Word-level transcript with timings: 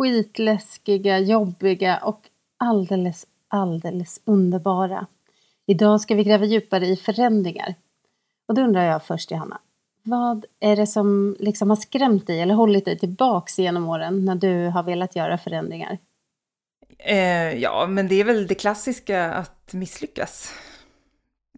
skitläskiga, 0.00 1.18
jobbiga 1.18 1.96
och 1.96 2.20
alldeles, 2.56 3.26
alldeles 3.48 4.20
underbara. 4.24 5.06
Idag 5.66 6.00
ska 6.00 6.14
vi 6.14 6.24
gräva 6.24 6.44
djupare 6.44 6.86
i 6.86 6.96
förändringar. 6.96 7.74
Och 8.48 8.54
då 8.54 8.62
undrar 8.62 8.84
jag 8.84 9.04
först, 9.04 9.30
Johanna, 9.30 9.60
vad 10.02 10.44
är 10.60 10.76
det 10.76 10.86
som 10.86 11.36
liksom 11.38 11.70
har 11.70 11.76
skrämt 11.76 12.26
dig 12.26 12.40
eller 12.40 12.54
hållit 12.54 12.84
dig 12.84 12.98
tillbaks 12.98 13.58
genom 13.58 13.88
åren 13.88 14.24
när 14.24 14.34
du 14.34 14.66
har 14.66 14.82
velat 14.82 15.16
göra 15.16 15.38
förändringar? 15.38 15.98
Eh, 16.98 17.54
ja, 17.54 17.86
men 17.86 18.08
det 18.08 18.14
är 18.14 18.24
väl 18.24 18.46
det 18.46 18.54
klassiska 18.54 19.32
att 19.32 19.72
misslyckas. 19.72 20.54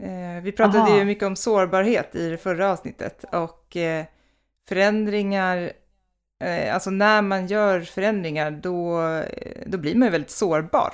Eh, 0.00 0.43
vi 0.43 0.52
pratade 0.52 0.79
Aha. 0.79 0.98
ju 0.98 1.04
mycket 1.04 1.27
om 1.27 1.36
sårbarhet 1.36 2.14
i 2.14 2.29
det 2.29 2.38
förra 2.38 2.70
avsnittet 2.72 3.24
och 3.32 3.77
eh, 3.77 4.04
förändringar, 4.68 5.72
alltså 6.72 6.90
när 6.90 7.22
man 7.22 7.46
gör 7.46 7.80
förändringar 7.80 8.50
då, 8.50 9.00
då 9.66 9.79
blir 9.79 9.95
man 9.95 10.06
ju 10.06 10.12
väldigt 10.12 10.30
sårbar. 10.30 10.92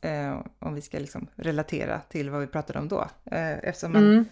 Eh, 0.00 0.38
om 0.58 0.74
vi 0.74 0.80
ska 0.82 0.98
liksom 0.98 1.26
relatera 1.36 2.00
till 2.08 2.30
vad 2.30 2.40
vi 2.40 2.46
pratade 2.46 2.78
om 2.78 2.88
då. 2.88 3.00
Eh, 3.24 3.52
eftersom 3.52 3.92
man, 3.92 4.12
mm. 4.12 4.24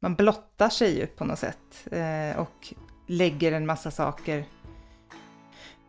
man 0.00 0.14
blottar 0.14 0.68
sig 0.68 0.98
ju 0.98 1.06
på 1.06 1.24
något 1.24 1.38
sätt 1.38 1.88
och 2.36 2.74
lägger 3.06 3.52
en 3.52 3.66
massa 3.66 3.90
saker 3.90 4.44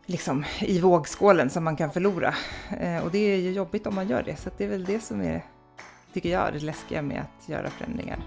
liksom 0.08 0.44
i 0.60 0.80
vågskålen 0.80 1.50
som 1.50 1.64
man 1.64 1.76
kan 1.76 1.92
förlora. 1.92 2.34
Eh, 2.80 3.04
och 3.04 3.10
det 3.10 3.18
är 3.18 3.36
ju 3.36 3.52
jobbigt 3.52 3.86
om 3.86 3.94
man 3.94 4.08
gör 4.08 4.22
det, 4.22 4.36
så 4.36 4.50
det 4.56 4.64
är 4.64 4.68
väl 4.68 4.84
det 4.84 5.00
som 5.00 5.22
är, 5.22 5.44
tycker 6.12 6.28
jag, 6.28 6.52
det 6.52 6.60
läskiga 6.60 7.02
med 7.02 7.20
att 7.20 7.48
göra 7.48 7.70
förändringar. 7.70 8.18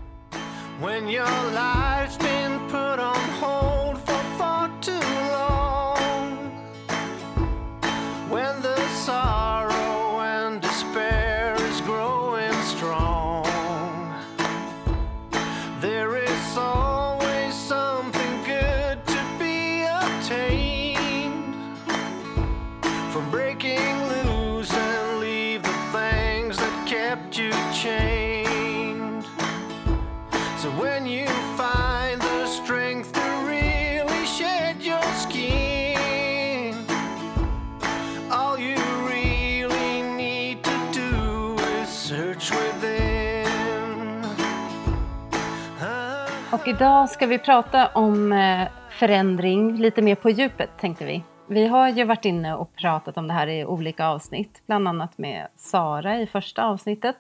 Och 46.61 46.67
idag 46.67 47.09
ska 47.09 47.25
vi 47.25 47.39
prata 47.39 47.87
om 47.87 48.31
eh, 48.31 48.67
förändring 48.89 49.77
lite 49.77 50.01
mer 50.01 50.15
på 50.15 50.29
djupet 50.29 50.69
tänkte 50.79 51.05
vi. 51.05 51.23
Vi 51.47 51.67
har 51.67 51.89
ju 51.89 52.03
varit 52.03 52.25
inne 52.25 52.55
och 52.55 52.75
pratat 52.75 53.17
om 53.17 53.27
det 53.27 53.33
här 53.33 53.47
i 53.47 53.65
olika 53.65 54.07
avsnitt, 54.07 54.61
bland 54.65 54.87
annat 54.87 55.17
med 55.17 55.47
Sara 55.55 56.19
i 56.19 56.27
första 56.27 56.65
avsnittet 56.65 57.15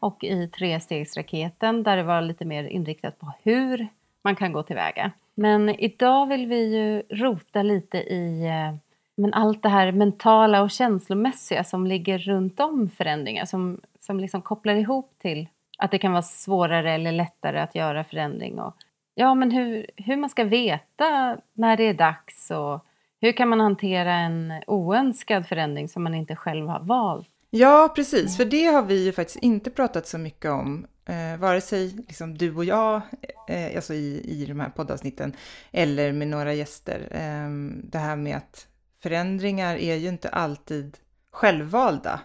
och 0.00 0.24
i 0.24 0.48
trestegsraketen 0.48 1.82
där 1.82 1.96
det 1.96 2.02
var 2.02 2.20
lite 2.20 2.44
mer 2.44 2.64
inriktat 2.64 3.18
på 3.18 3.32
hur 3.42 3.88
man 4.22 4.36
kan 4.36 4.52
gå 4.52 4.62
tillväga. 4.62 5.10
Men 5.34 5.68
idag 5.68 6.26
vill 6.26 6.46
vi 6.46 6.76
ju 6.76 7.02
rota 7.16 7.62
lite 7.62 7.98
i 7.98 8.46
eh, 8.46 8.76
men 9.16 9.34
allt 9.34 9.62
det 9.62 9.68
här 9.68 9.92
mentala 9.92 10.62
och 10.62 10.70
känslomässiga 10.70 11.64
som 11.64 11.86
ligger 11.86 12.18
runt 12.18 12.60
om 12.60 12.88
förändringar 12.88 13.44
som, 13.44 13.80
som 14.00 14.20
liksom 14.20 14.42
kopplar 14.42 14.74
ihop 14.74 15.14
till 15.18 15.48
att 15.80 15.90
det 15.90 15.98
kan 15.98 16.12
vara 16.12 16.22
svårare 16.22 16.92
eller 16.92 17.12
lättare 17.12 17.60
att 17.60 17.74
göra 17.74 18.04
förändring. 18.04 18.60
Och, 18.60 18.74
ja, 19.14 19.34
men 19.34 19.50
hur, 19.50 19.86
hur 19.96 20.16
man 20.16 20.30
ska 20.30 20.44
veta 20.44 21.36
när 21.52 21.76
det 21.76 21.82
är 21.82 21.94
dags 21.94 22.50
och 22.50 22.84
hur 23.20 23.32
kan 23.32 23.48
man 23.48 23.60
hantera 23.60 24.14
en 24.14 24.52
oönskad 24.66 25.46
förändring 25.46 25.88
som 25.88 26.02
man 26.02 26.14
inte 26.14 26.36
själv 26.36 26.68
har 26.68 26.80
valt. 26.80 27.28
Ja, 27.50 27.92
precis, 27.94 28.36
för 28.36 28.44
det 28.44 28.64
har 28.64 28.82
vi 28.82 29.04
ju 29.04 29.12
faktiskt 29.12 29.42
inte 29.42 29.70
pratat 29.70 30.06
så 30.06 30.18
mycket 30.18 30.50
om, 30.50 30.86
eh, 31.04 31.40
vare 31.40 31.60
sig 31.60 31.88
liksom 31.88 32.38
du 32.38 32.56
och 32.56 32.64
jag, 32.64 33.00
eh, 33.48 33.76
alltså 33.76 33.94
i, 33.94 34.20
i 34.24 34.46
de 34.46 34.60
här 34.60 34.68
poddavsnitten, 34.68 35.32
eller 35.72 36.12
med 36.12 36.28
några 36.28 36.54
gäster. 36.54 37.08
Eh, 37.10 37.50
det 37.84 37.98
här 37.98 38.16
med 38.16 38.36
att 38.36 38.66
förändringar 39.02 39.76
är 39.76 39.94
ju 39.94 40.08
inte 40.08 40.28
alltid 40.28 40.96
självvalda, 41.30 42.20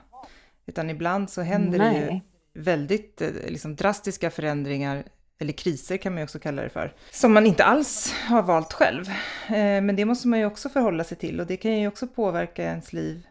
utan 0.66 0.90
ibland 0.90 1.30
så 1.30 1.42
händer 1.42 1.78
Nej. 1.78 1.94
det 1.94 2.14
ju 2.14 2.20
väldigt 2.56 3.22
eh, 3.22 3.30
liksom, 3.48 3.76
drastiska 3.76 4.32
förändringar 4.32 5.04
eller 5.40 5.54
kriser 5.54 5.98
kan 5.98 6.14
man 6.14 6.20
ju 6.20 6.24
också 6.24 6.40
kalla 6.40 6.62
det 6.62 6.70
för, 6.70 6.94
som 7.12 7.34
man 7.34 7.46
inte 7.46 7.64
alls 7.64 8.14
har 8.28 8.42
valt 8.42 8.74
själv. 8.74 9.10
Eh, 9.48 9.82
men 9.82 9.96
det 9.96 10.06
måste 10.06 10.28
man 10.28 10.40
ju 10.40 10.46
också 10.46 10.70
förhålla 10.70 11.04
sig 11.04 11.18
till 11.18 11.40
och 11.40 11.48
det 11.48 11.58
kan 11.58 11.80
ju 11.80 11.88
också 11.88 12.08
påverka 12.08 12.64
ens 12.64 12.94
liv 12.94 13.26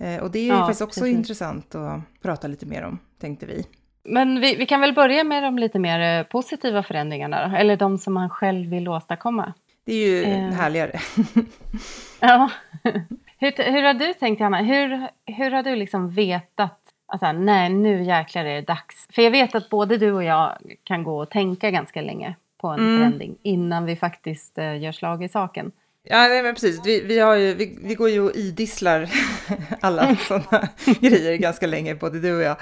Eh, 0.00 0.22
och 0.22 0.30
det 0.30 0.38
är 0.38 0.48
ja, 0.48 0.58
faktiskt 0.58 0.82
också 0.82 1.00
precis. 1.00 1.16
intressant 1.16 1.74
att 1.74 2.00
prata 2.22 2.48
lite 2.48 2.66
mer 2.66 2.82
om, 2.82 2.98
tänkte 3.20 3.46
vi. 3.46 3.64
Men 4.02 4.40
vi, 4.40 4.56
vi, 4.56 4.66
kan 4.66 4.80
väl 4.80 4.94
börja 4.94 5.24
med 5.24 5.42
de 5.42 5.58
lite 5.58 5.78
mer 5.78 6.24
positiva 6.24 6.82
förändringarna? 6.82 7.58
Eller 7.58 7.76
de 7.76 7.98
som 7.98 8.14
man 8.14 8.30
själv 8.30 8.70
vill 8.70 8.88
åstadkomma? 8.88 9.52
Det 9.84 9.92
är 9.92 10.08
ju 10.08 10.22
eh. 10.22 10.50
härligare. 10.50 11.00
ja. 12.20 12.50
hur, 13.38 13.72
hur 13.72 13.82
har 13.82 13.94
du 13.94 14.14
tänkt, 14.14 14.40
Hanna? 14.40 14.58
Hur, 14.58 15.08
hur 15.26 15.50
har 15.50 15.62
du 15.62 15.76
liksom 15.76 16.10
vetat 16.10 16.79
Alltså, 17.10 17.32
nej, 17.32 17.68
nu 17.68 18.02
jäklar 18.02 18.44
är 18.44 18.54
det 18.54 18.62
dags. 18.62 19.08
För 19.12 19.22
jag 19.22 19.30
vet 19.30 19.54
att 19.54 19.68
både 19.68 19.96
du 19.96 20.12
och 20.12 20.24
jag 20.24 20.58
kan 20.84 21.04
gå 21.04 21.22
och 21.22 21.30
tänka 21.30 21.70
ganska 21.70 22.02
länge 22.02 22.34
på 22.60 22.68
en 22.68 22.80
mm. 22.80 22.98
förändring 22.98 23.36
innan 23.42 23.84
vi 23.84 23.96
faktiskt 23.96 24.58
uh, 24.58 24.78
gör 24.78 24.92
slag 24.92 25.24
i 25.24 25.28
saken. 25.28 25.72
Ja, 26.02 26.16
nej, 26.16 26.42
men 26.42 26.54
precis. 26.54 26.80
Vi, 26.84 27.00
vi, 27.00 27.18
har 27.18 27.34
ju, 27.34 27.54
vi, 27.54 27.78
vi 27.82 27.94
går 27.94 28.10
ju 28.10 28.20
och 28.20 28.36
idisslar 28.36 29.10
alla 29.80 30.16
sådana 30.28 30.68
grejer 31.00 31.36
ganska 31.36 31.66
länge, 31.66 31.94
både 31.94 32.20
du 32.20 32.36
och 32.36 32.42
jag. 32.42 32.56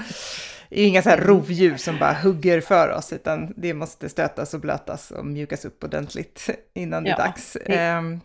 Det 0.70 0.80
är 0.80 0.86
inga 0.86 1.02
så 1.02 1.10
här 1.10 1.18
rovdjur 1.18 1.76
som 1.76 1.98
bara 1.98 2.12
hugger 2.12 2.60
för 2.60 2.88
oss, 2.88 3.12
utan 3.12 3.54
det 3.56 3.74
måste 3.74 4.08
stötas 4.08 4.54
och 4.54 4.60
blötas 4.60 5.10
och 5.10 5.26
mjukas 5.26 5.64
upp 5.64 5.84
ordentligt 5.84 6.50
innan 6.74 7.04
det 7.04 7.10
är 7.10 7.16
dags. 7.16 7.56
Det, 7.66 7.92
um, 7.92 8.20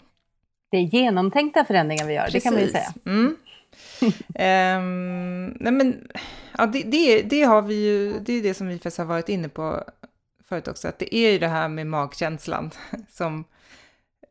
det 0.71 0.77
är 0.77 0.81
genomtänkta 0.81 1.65
förändringar 1.65 2.05
vi 2.05 2.13
gör, 2.13 2.23
precis. 2.23 2.43
det 2.43 2.49
kan 2.49 2.53
man 2.53 2.63
ju 2.63 2.69
säga. 2.69 2.93
Mm 3.05 3.35
um, 4.01 5.45
nej 5.59 5.73
men, 5.73 6.07
ja, 6.57 6.65
det, 6.65 6.83
det, 6.83 7.21
det, 7.21 7.43
har 7.43 7.61
vi 7.61 7.75
ju, 7.75 8.19
det 8.19 8.33
är 8.33 8.43
det 8.43 8.53
som 8.53 8.67
vi 8.67 8.75
faktiskt 8.75 8.97
har 8.97 9.05
varit 9.05 9.29
inne 9.29 9.49
på 9.49 9.83
förut 10.45 10.67
också, 10.67 10.87
att 10.87 10.99
det 10.99 11.15
är 11.15 11.31
ju 11.31 11.39
det 11.39 11.47
här 11.47 11.67
med 11.67 11.87
magkänslan 11.87 12.71
som 13.09 13.43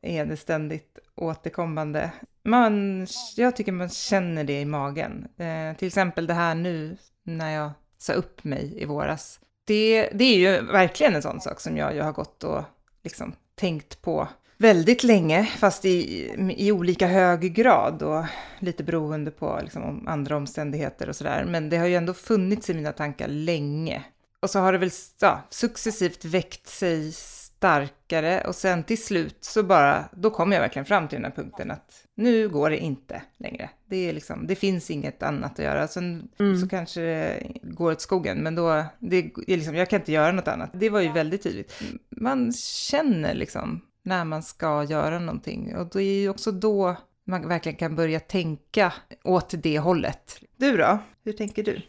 är 0.02 0.26
det 0.26 0.36
ständigt 0.36 0.98
återkommande. 1.14 2.10
Man, 2.44 3.06
jag 3.36 3.56
tycker 3.56 3.72
man 3.72 3.88
känner 3.88 4.44
det 4.44 4.60
i 4.60 4.64
magen. 4.64 5.28
Eh, 5.36 5.76
till 5.76 5.88
exempel 5.88 6.26
det 6.26 6.34
här 6.34 6.54
nu 6.54 6.96
när 7.22 7.50
jag 7.50 7.70
sa 7.98 8.12
upp 8.12 8.44
mig 8.44 8.82
i 8.82 8.84
våras. 8.84 9.40
Det, 9.64 10.10
det 10.14 10.24
är 10.24 10.38
ju 10.38 10.66
verkligen 10.66 11.14
en 11.14 11.22
sån 11.22 11.40
sak 11.40 11.60
som 11.60 11.76
jag, 11.76 11.96
jag 11.96 12.04
har 12.04 12.12
gått 12.12 12.44
och 12.44 12.62
liksom 13.02 13.34
tänkt 13.54 14.02
på 14.02 14.28
väldigt 14.62 15.04
länge, 15.04 15.44
fast 15.44 15.84
i, 15.84 16.30
i 16.56 16.72
olika 16.72 17.06
hög 17.06 17.54
grad 17.54 18.02
och 18.02 18.24
lite 18.58 18.84
beroende 18.84 19.30
på 19.30 19.60
liksom, 19.62 20.08
andra 20.08 20.36
omständigheter 20.36 21.08
och 21.08 21.16
sådär. 21.16 21.44
Men 21.48 21.68
det 21.68 21.76
har 21.76 21.86
ju 21.86 21.94
ändå 21.94 22.14
funnits 22.14 22.70
i 22.70 22.74
mina 22.74 22.92
tankar 22.92 23.28
länge. 23.28 24.04
Och 24.40 24.50
så 24.50 24.58
har 24.58 24.72
det 24.72 24.78
väl 24.78 24.90
ja, 25.20 25.42
successivt 25.50 26.24
väckt 26.24 26.66
sig 26.66 27.12
starkare 27.12 28.44
och 28.46 28.54
sen 28.54 28.84
till 28.84 29.02
slut 29.02 29.36
så 29.40 29.62
bara, 29.62 30.04
då 30.12 30.30
kommer 30.30 30.56
jag 30.56 30.60
verkligen 30.60 30.86
fram 30.86 31.08
till 31.08 31.16
den 31.16 31.24
här 31.24 31.42
punkten 31.42 31.70
att 31.70 32.04
nu 32.16 32.48
går 32.48 32.70
det 32.70 32.78
inte 32.78 33.22
längre. 33.36 33.70
Det, 33.86 34.08
är 34.08 34.12
liksom, 34.12 34.46
det 34.46 34.54
finns 34.54 34.90
inget 34.90 35.22
annat 35.22 35.52
att 35.52 35.64
göra. 35.64 35.88
Sen 35.88 36.28
mm. 36.38 36.60
så 36.60 36.68
kanske 36.68 37.00
det 37.00 37.42
går 37.62 37.92
åt 37.92 38.00
skogen, 38.00 38.38
men 38.38 38.54
då, 38.54 38.84
det 38.98 39.16
är 39.46 39.56
liksom, 39.56 39.74
jag 39.74 39.90
kan 39.90 40.00
inte 40.00 40.12
göra 40.12 40.32
något 40.32 40.48
annat. 40.48 40.70
Det 40.72 40.90
var 40.90 41.00
ju 41.00 41.12
väldigt 41.12 41.42
tydligt. 41.42 41.82
Man 42.10 42.52
känner 42.52 43.34
liksom 43.34 43.80
när 44.02 44.24
man 44.24 44.42
ska 44.42 44.84
göra 44.84 45.18
någonting 45.18 45.76
och 45.76 45.86
det 45.92 46.02
är 46.02 46.20
ju 46.20 46.28
också 46.28 46.52
då 46.52 46.96
man 47.24 47.48
verkligen 47.48 47.76
kan 47.76 47.96
börja 47.96 48.20
tänka 48.20 48.92
åt 49.24 49.54
det 49.62 49.78
hållet. 49.78 50.40
Du 50.56 50.76
då? 50.76 50.98
Hur 51.24 51.32
tänker 51.32 51.62
du? 51.62 51.80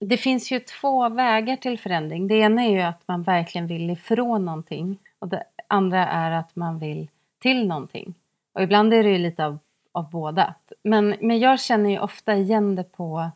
Det 0.00 0.16
finns 0.16 0.52
ju 0.52 0.60
två 0.60 1.08
vägar 1.08 1.56
till 1.56 1.78
förändring. 1.78 2.28
Det 2.28 2.34
ena 2.34 2.62
är 2.62 2.70
ju 2.70 2.80
att 2.80 3.08
man 3.08 3.22
verkligen 3.22 3.66
vill 3.66 3.90
ifrån 3.90 4.44
någonting. 4.44 4.98
Och 5.18 5.28
det 5.28 5.44
andra 5.68 6.06
är 6.06 6.30
att 6.30 6.56
man 6.56 6.78
vill 6.78 7.08
till 7.42 7.66
någonting. 7.66 8.14
Och 8.54 8.62
ibland 8.62 8.94
är 8.94 9.02
det 9.02 9.10
ju 9.10 9.18
lite 9.18 9.44
av, 9.44 9.58
av 9.92 10.10
båda. 10.10 10.54
Men, 10.82 11.16
men 11.20 11.38
jag 11.38 11.60
känner 11.60 11.90
ju 11.90 11.98
ofta 11.98 12.34
igen 12.34 12.76
det 12.76 12.84
på 12.84 13.30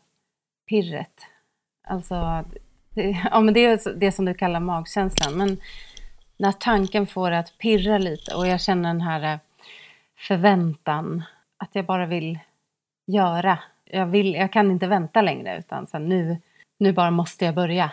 pirret. 0.69 1.21
Alltså, 1.87 2.45
det, 2.89 3.17
ja, 3.31 3.41
men 3.41 3.53
det 3.53 3.65
är 3.65 3.93
det 3.95 4.11
som 4.11 4.25
du 4.25 4.33
kallar 4.33 4.59
magkänslan. 4.59 5.37
Men 5.37 5.57
när 6.37 6.51
tanken 6.51 7.07
får 7.07 7.31
att 7.31 7.57
pirra 7.57 7.97
lite 7.97 8.35
och 8.35 8.47
jag 8.47 8.61
känner 8.61 8.89
den 8.89 9.01
här 9.01 9.33
eh, 9.33 9.39
förväntan. 10.15 11.23
Att 11.57 11.69
jag 11.73 11.85
bara 11.85 12.05
vill 12.05 12.39
göra. 13.07 13.59
Jag, 13.85 14.05
vill, 14.05 14.33
jag 14.33 14.51
kan 14.51 14.71
inte 14.71 14.87
vänta 14.87 15.21
längre 15.21 15.57
utan 15.57 15.87
så 15.87 15.99
nu, 15.99 16.37
nu 16.77 16.93
bara 16.93 17.11
måste 17.11 17.45
jag 17.45 17.55
börja. 17.55 17.91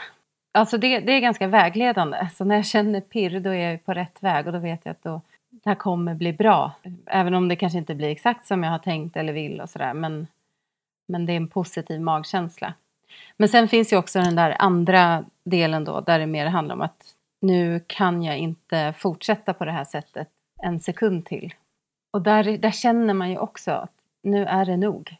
Alltså 0.55 0.79
det, 0.79 1.01
det 1.01 1.13
är 1.13 1.21
ganska 1.21 1.47
vägledande. 1.47 2.29
Så 2.35 2.45
när 2.45 2.57
jag 2.57 2.67
känner 2.67 3.01
pirr 3.01 3.41
då 3.41 3.51
är 3.51 3.71
jag 3.71 3.85
på 3.85 3.95
rätt 3.95 4.23
väg 4.23 4.47
och 4.47 4.53
då 4.53 4.59
vet 4.59 4.81
jag 4.85 4.93
att 4.93 5.03
då, 5.03 5.21
det 5.51 5.69
här 5.71 5.75
kommer 5.75 6.15
bli 6.15 6.33
bra. 6.33 6.73
Även 7.07 7.35
om 7.35 7.49
det 7.49 7.57
kanske 7.57 7.79
inte 7.79 7.95
blir 7.95 8.09
exakt 8.09 8.47
som 8.47 8.63
jag 8.63 8.71
har 8.71 8.79
tänkt 8.79 9.17
eller 9.17 9.33
vill 9.33 9.61
och 9.61 9.71
sådär. 9.71 9.95
Men, 9.95 10.27
men 11.09 11.27
det 11.27 11.33
är 11.33 11.37
en 11.37 11.49
positiv 11.49 12.01
magkänsla. 12.01 12.75
Men 13.37 13.49
sen 13.49 13.69
finns 13.69 13.93
ju 13.93 13.97
också 13.97 14.21
den 14.21 14.37
där 14.37 14.57
andra 14.59 15.25
delen 15.45 15.85
då 15.85 16.01
där 16.01 16.19
det 16.19 16.27
mer 16.27 16.47
handlar 16.47 16.75
om 16.75 16.81
att 16.81 17.15
nu 17.43 17.85
kan 17.87 18.23
jag 18.23 18.39
inte 18.39 18.95
fortsätta 18.99 19.55
på 19.55 19.65
det 19.65 19.73
här 19.73 19.85
sättet 19.85 20.29
en 20.63 20.81
sekund 20.81 21.27
till. 21.27 21.55
Och 22.13 22.23
där, 22.23 22.59
där 22.59 22.71
känner 22.71 23.15
man 23.15 23.31
ju 23.31 23.39
också 23.39 23.71
att 23.71 23.93
nu 24.23 24.45
är 24.45 24.67
det 24.67 24.77
nog. 24.77 25.17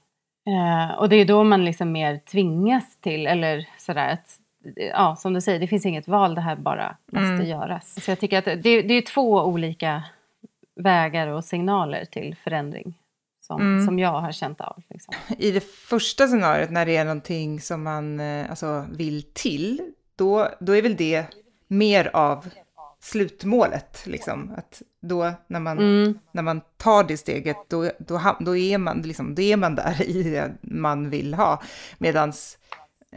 Eh, 0.47 0.99
och 0.99 1.09
det 1.09 1.17
är 1.17 1.25
då 1.25 1.45
man 1.45 1.65
liksom 1.65 1.93
mer 1.93 2.19
tvingas 2.19 2.97
till, 2.97 3.27
eller 3.27 3.69
sådär, 3.79 4.13
att, 4.13 4.39
ja 4.77 5.17
som 5.17 5.35
du 5.35 5.41
säger, 5.41 5.61
det 5.61 5.67
finns 5.67 5.87
inget 5.87 6.09
val, 6.09 6.35
det 6.35 6.41
här 6.41 6.57
bara 6.57 6.97
måste 7.13 7.27
mm. 7.27 7.47
göras. 7.47 8.05
Så 8.05 8.11
jag 8.11 8.21
tycker 8.21 8.39
att 8.39 8.45
det, 8.45 8.83
det 8.83 8.95
är 8.95 9.03
två 9.03 9.45
olika 9.45 10.03
vägar 10.77 11.27
och 11.27 11.45
signaler 11.45 12.05
till 12.05 12.37
förändring 12.45 12.95
som, 13.41 13.61
mm. 13.61 13.87
som 13.87 13.99
jag 13.99 14.21
har 14.21 14.33
känt 14.33 14.61
av. 14.61 14.83
Liksom. 14.89 15.15
I 15.39 15.51
det 15.51 15.65
första 15.65 16.27
scenariot 16.27 16.71
när 16.71 16.87
det 16.87 16.97
är 16.97 17.05
någonting 17.05 17.61
som 17.61 17.83
man 17.83 18.21
eh, 18.21 18.51
alltså, 18.51 18.87
vill 18.91 19.23
till, 19.23 19.93
då, 20.17 20.49
då 20.61 20.77
är 20.77 20.83
väl 20.83 20.97
det 20.97 21.27
mer 21.73 22.11
av 22.13 22.49
slutmålet. 23.01 24.07
Liksom. 24.07 24.55
Att 24.57 24.83
då 25.01 25.33
när 25.47 25.61
man, 25.61 25.79
mm. 25.79 26.19
när 26.33 26.43
man 26.43 26.61
tar 26.77 27.05
det 27.05 27.17
steget, 27.17 27.57
då, 27.69 27.91
då, 27.99 28.37
då, 28.41 28.57
är 28.57 28.79
man, 28.79 29.03
liksom, 29.03 29.35
då 29.35 29.43
är 29.43 29.57
man 29.57 29.75
där 29.75 30.03
i 30.09 30.23
det 30.23 30.53
man 30.61 31.11
vill 31.11 31.35
ha. 31.35 31.63
Medan 31.99 32.33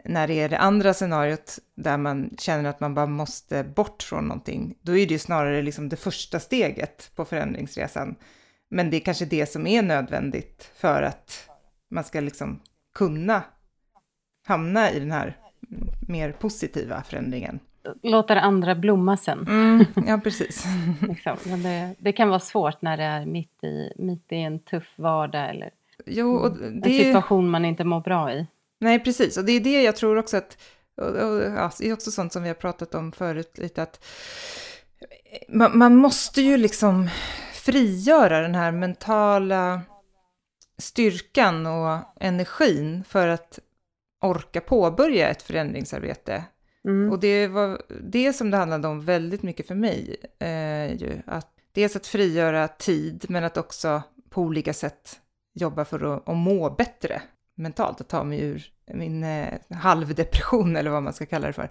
när 0.04 0.28
det 0.28 0.34
är 0.34 0.50
det 0.50 0.58
andra 0.58 0.94
scenariot 0.94 1.60
där 1.76 1.98
man 1.98 2.30
känner 2.38 2.70
att 2.70 2.80
man 2.80 2.94
bara 2.94 3.06
måste 3.06 3.64
bort 3.64 4.04
från 4.04 4.28
någonting, 4.28 4.76
då 4.82 4.98
är 4.98 5.08
det 5.08 5.14
ju 5.14 5.20
snarare 5.20 5.62
liksom 5.62 5.90
det 5.90 5.96
första 5.96 6.40
steget 6.40 7.12
på 7.16 7.26
förändringsresan. 7.26 8.16
Men 8.70 8.90
det 8.90 8.98
är 8.98 9.02
kanske 9.02 9.26
det 9.26 9.46
som 9.46 9.68
är 9.68 9.82
nödvändigt 9.82 10.72
för 10.76 11.02
att 11.02 11.50
man 11.90 12.04
ska 12.04 12.20
liksom 12.20 12.60
kunna 12.94 13.44
hamna 14.46 14.92
i 14.92 15.00
den 15.00 15.12
här 15.12 15.38
mer 16.08 16.32
positiva 16.32 17.04
förändringen. 17.04 17.60
Låta 18.04 18.36
det 18.36 18.42
andra 18.42 18.76
blomma 18.76 19.18
sen. 19.18 19.48
Mm, 19.48 19.86
ja, 20.08 20.20
precis. 20.24 20.66
liksom. 21.02 21.38
Men 21.44 21.64
det, 21.64 21.96
det, 21.98 22.12
kan 22.12 22.30
vara 22.30 22.40
svårt 22.40 22.82
när 22.82 22.98
det 22.98 23.04
är 23.04 23.26
mitt 23.26 23.64
i, 23.64 23.94
mitt 23.96 24.32
i 24.32 24.36
en 24.36 24.60
tuff 24.60 24.94
vardag 24.96 25.50
eller 25.50 25.70
jo, 26.06 26.50
det, 26.50 26.90
en 26.90 27.06
situation 27.06 27.50
man 27.50 27.66
inte 27.66 27.84
mår 27.84 28.00
bra 28.00 28.34
i. 28.34 28.48
Nej, 28.80 29.00
precis. 29.00 29.38
Och 29.38 29.46
det 29.46 29.52
är 29.52 29.60
det 29.60 29.84
jag 29.84 29.96
tror 29.96 30.18
också 30.18 30.38
att, 30.38 30.58
och, 31.02 31.08
och, 31.08 31.42
ja, 31.42 31.72
det 31.80 31.90
är 31.90 31.94
också 31.94 32.12
sånt 32.12 32.34
som 32.34 32.44
vi 32.44 32.50
har 32.50 32.56
pratat 32.56 32.96
om 32.96 33.12
förut 33.12 33.58
lite, 33.58 33.84
att 33.84 34.06
man, 35.50 35.78
man 35.78 35.96
måste 35.96 36.42
ju 36.42 36.58
liksom 36.58 37.10
frigöra 37.54 38.42
den 38.42 38.56
här 38.56 38.72
mentala 38.72 39.82
styrkan 40.78 41.66
och 41.66 42.00
energin 42.20 43.04
för 43.08 43.28
att 43.28 43.60
orka 44.22 44.62
påbörja 44.62 45.30
ett 45.30 45.42
förändringsarbete. 45.42 46.44
Mm. 46.86 47.12
Och 47.12 47.20
det 47.20 47.48
var 47.48 47.82
det 48.02 48.34
som 48.34 48.52
det 48.52 48.58
handlade 48.58 48.88
om 48.88 49.06
väldigt 49.06 49.44
mycket 49.44 49.68
för 49.68 49.76
mig. 49.76 50.16
Eh, 50.40 50.94
ju, 50.94 51.22
att 51.26 51.48
dels 51.72 51.96
att 51.96 52.08
frigöra 52.08 52.68
tid, 52.68 53.26
men 53.30 53.44
att 53.44 53.58
också 53.58 54.02
på 54.30 54.42
olika 54.42 54.74
sätt 54.74 55.20
jobba 55.54 55.86
för 55.86 56.16
att, 56.16 56.30
att 56.30 56.38
må 56.38 56.70
bättre 56.70 57.22
mentalt, 57.56 58.02
att 58.02 58.10
ta 58.10 58.24
mig 58.24 58.42
ur 58.42 58.72
min 58.94 59.24
eh, 59.24 59.54
halvdepression 59.70 60.76
eller 60.76 60.92
vad 60.92 61.04
man 61.04 61.14
ska 61.14 61.26
kalla 61.26 61.48
det 61.48 61.54
för. 61.54 61.70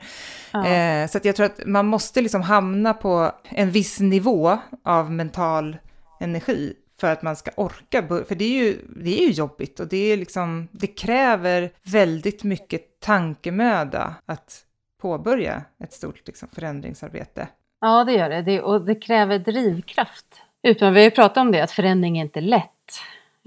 Ja. 0.53 0.67
Eh, 0.67 1.09
så 1.09 1.19
att 1.19 1.25
jag 1.25 1.37
tror 1.37 1.47
att 1.47 1.61
man 1.67 1.87
måste 1.87 2.21
liksom 2.21 2.43
hamna 2.43 2.95
på 2.95 3.33
en 3.45 3.71
viss 3.71 4.01
nivå 4.01 4.59
av 4.85 5.13
mental 5.13 5.77
energi 6.21 6.75
för 7.01 7.13
att 7.13 7.23
man 7.23 7.37
ska 7.37 7.51
orka, 7.57 8.09
för 8.09 8.35
det 8.35 8.45
är 8.45 8.65
ju, 8.65 8.79
det 8.97 9.23
är 9.23 9.27
ju 9.27 9.33
jobbigt 9.33 9.81
och 9.81 9.89
det, 9.89 10.13
är 10.13 10.17
liksom, 10.17 10.69
det 10.73 10.87
kräver 10.87 11.73
väldigt 11.83 12.45
mycket 12.45 13.01
tankemöda 13.01 14.15
att 14.27 14.65
påbörja 15.05 15.63
ett 15.85 15.93
stort 15.93 16.27
liksom, 16.27 16.49
förändringsarbete. 16.49 17.49
Ja, 17.81 18.05
det 18.05 18.13
gör 18.13 18.31
det. 18.31 18.43
det. 18.43 18.63
Och 18.63 18.85
det 18.85 18.95
kräver 18.95 19.39
drivkraft. 19.39 20.43
Utan 20.63 20.95
vi 20.95 21.01
har 21.01 21.05
ju 21.05 21.11
pratat 21.11 21.37
om 21.37 21.53
det, 21.53 21.61
att 21.61 21.71
förändring 21.71 22.19
är 22.19 22.23
inte 22.23 22.41
lätt. 22.41 22.71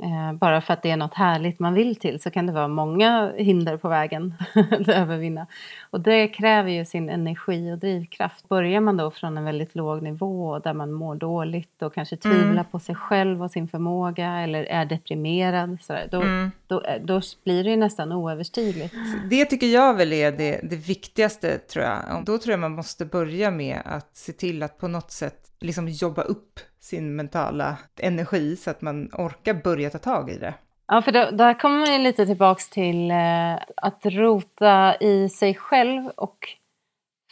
Eh, 0.04 0.34
bara 0.34 0.62
för 0.62 0.74
att 0.74 0.84
det 0.84 0.92
är 0.92 0.98
något 0.98 1.14
härligt 1.14 1.60
man 1.60 1.74
vill 1.74 1.96
till 1.96 2.20
så 2.20 2.32
kan 2.32 2.48
det 2.48 2.54
vara 2.54 2.68
många 2.68 3.32
hinder 3.38 3.78
på 3.78 3.90
vägen 3.90 4.34
att 4.72 4.88
övervinna. 4.88 5.48
Och 5.90 6.02
det 6.02 6.28
kräver 6.28 6.72
ju 6.72 6.86
sin 6.86 7.10
energi 7.10 7.72
och 7.74 7.78
drivkraft. 7.78 8.50
Börjar 8.50 8.82
man 8.82 8.98
då 8.98 9.12
från 9.12 9.38
en 9.38 9.44
väldigt 9.44 9.76
låg 9.76 10.02
nivå 10.02 10.60
där 10.60 10.74
man 10.74 10.92
mår 10.92 11.16
dåligt 11.16 11.82
och 11.82 11.94
kanske 11.94 12.18
tvivlar 12.18 12.52
mm. 12.52 12.66
på 12.72 12.80
sig 12.80 12.96
själv 12.96 13.44
och 13.44 13.52
sin 13.52 13.68
förmåga 13.68 14.28
eller 14.28 14.64
är 14.64 14.86
deprimerad 14.86 15.78
så 15.82 15.94
där, 15.94 16.08
då, 16.12 16.22
mm. 16.22 16.52
då, 16.68 16.82
eh, 16.82 17.02
då, 17.02 17.22
blir 17.44 17.64
det 17.64 17.70
ju 17.70 17.78
nästan 17.78 18.12
oöverstigligt. 18.12 18.96
Det 19.30 19.46
tycker 19.46 19.68
jag 19.68 19.94
väl 19.94 20.14
är 20.14 20.32
det, 20.32 20.60
det 20.64 20.76
viktigaste 20.76 21.58
tror 21.58 21.86
jag. 21.86 22.26
Då 22.26 22.38
tror 22.38 22.52
jag 22.52 22.60
man 22.60 22.72
måste 22.72 23.06
börja 23.06 23.52
med 23.52 23.82
att 23.86 24.18
se 24.18 24.32
till 24.32 24.64
att 24.64 24.78
på 24.78 24.88
något 24.88 25.12
sätt 25.12 25.47
liksom 25.60 25.88
jobba 25.88 26.22
upp 26.22 26.60
sin 26.80 27.16
mentala 27.16 27.78
energi 27.98 28.56
så 28.56 28.70
att 28.70 28.82
man 28.82 29.10
orkar 29.14 29.54
börja 29.54 29.90
ta 29.90 29.98
tag 29.98 30.30
i 30.30 30.38
det. 30.38 30.54
Ja, 30.88 31.02
för 31.02 31.12
då, 31.12 31.32
där 31.32 31.60
kommer 31.60 31.80
man 31.80 31.94
ju 31.94 32.00
lite 32.00 32.26
tillbaks 32.26 32.70
till 32.70 33.12
eh, 33.12 33.54
att 33.76 34.06
rota 34.06 34.96
i 34.96 35.30
sig 35.30 35.56
själv 35.56 36.08
och 36.08 36.48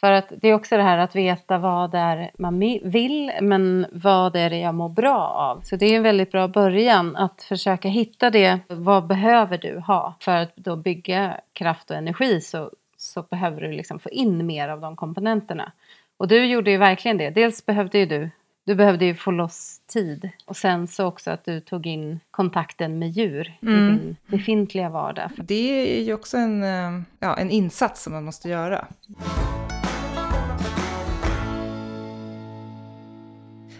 för 0.00 0.12
att 0.12 0.32
det 0.40 0.48
är 0.48 0.54
också 0.54 0.76
det 0.76 0.82
här 0.82 0.98
att 0.98 1.16
veta 1.16 1.58
vad 1.58 1.90
det 1.90 1.98
är 1.98 2.30
man 2.38 2.58
vill, 2.84 3.32
men 3.40 3.86
vad 3.92 4.36
är 4.36 4.50
det 4.50 4.58
jag 4.58 4.74
mår 4.74 4.88
bra 4.88 5.18
av? 5.18 5.60
Så 5.60 5.76
det 5.76 5.86
är 5.86 5.96
en 5.96 6.02
väldigt 6.02 6.32
bra 6.32 6.48
början 6.48 7.16
att 7.16 7.42
försöka 7.42 7.88
hitta 7.88 8.30
det. 8.30 8.58
Vad 8.68 9.06
behöver 9.06 9.58
du 9.58 9.78
ha 9.78 10.14
för 10.20 10.36
att 10.36 10.56
då 10.56 10.76
bygga 10.76 11.40
kraft 11.52 11.90
och 11.90 11.96
energi 11.96 12.40
så, 12.40 12.70
så 12.96 13.22
behöver 13.22 13.60
du 13.60 13.72
liksom 13.72 13.98
få 13.98 14.10
in 14.10 14.46
mer 14.46 14.68
av 14.68 14.80
de 14.80 14.96
komponenterna. 14.96 15.72
Och 16.16 16.28
du 16.28 16.44
gjorde 16.44 16.70
ju 16.70 16.76
verkligen 16.76 17.18
det. 17.18 17.30
Dels 17.30 17.66
behövde 17.66 17.98
ju 17.98 18.06
du 18.06 18.30
du 18.66 18.74
behövde 18.74 19.04
ju 19.04 19.14
få 19.14 19.30
loss 19.30 19.80
tid. 19.86 20.30
Och 20.46 20.56
sen 20.56 20.88
så 20.88 21.06
också 21.06 21.30
att 21.30 21.44
du 21.44 21.60
tog 21.60 21.86
in 21.86 22.20
kontakten 22.30 22.98
med 22.98 23.10
djur 23.10 23.58
mm. 23.62 23.74
i 23.74 23.98
din 23.98 24.16
befintliga 24.26 24.88
vardag. 24.88 25.30
Det 25.36 25.98
är 25.98 26.02
ju 26.02 26.14
också 26.14 26.36
en, 26.36 26.62
eh, 26.62 27.00
ja, 27.20 27.36
en 27.36 27.50
insats 27.50 28.02
som 28.02 28.12
man 28.12 28.24
måste 28.24 28.48
göra. 28.48 28.86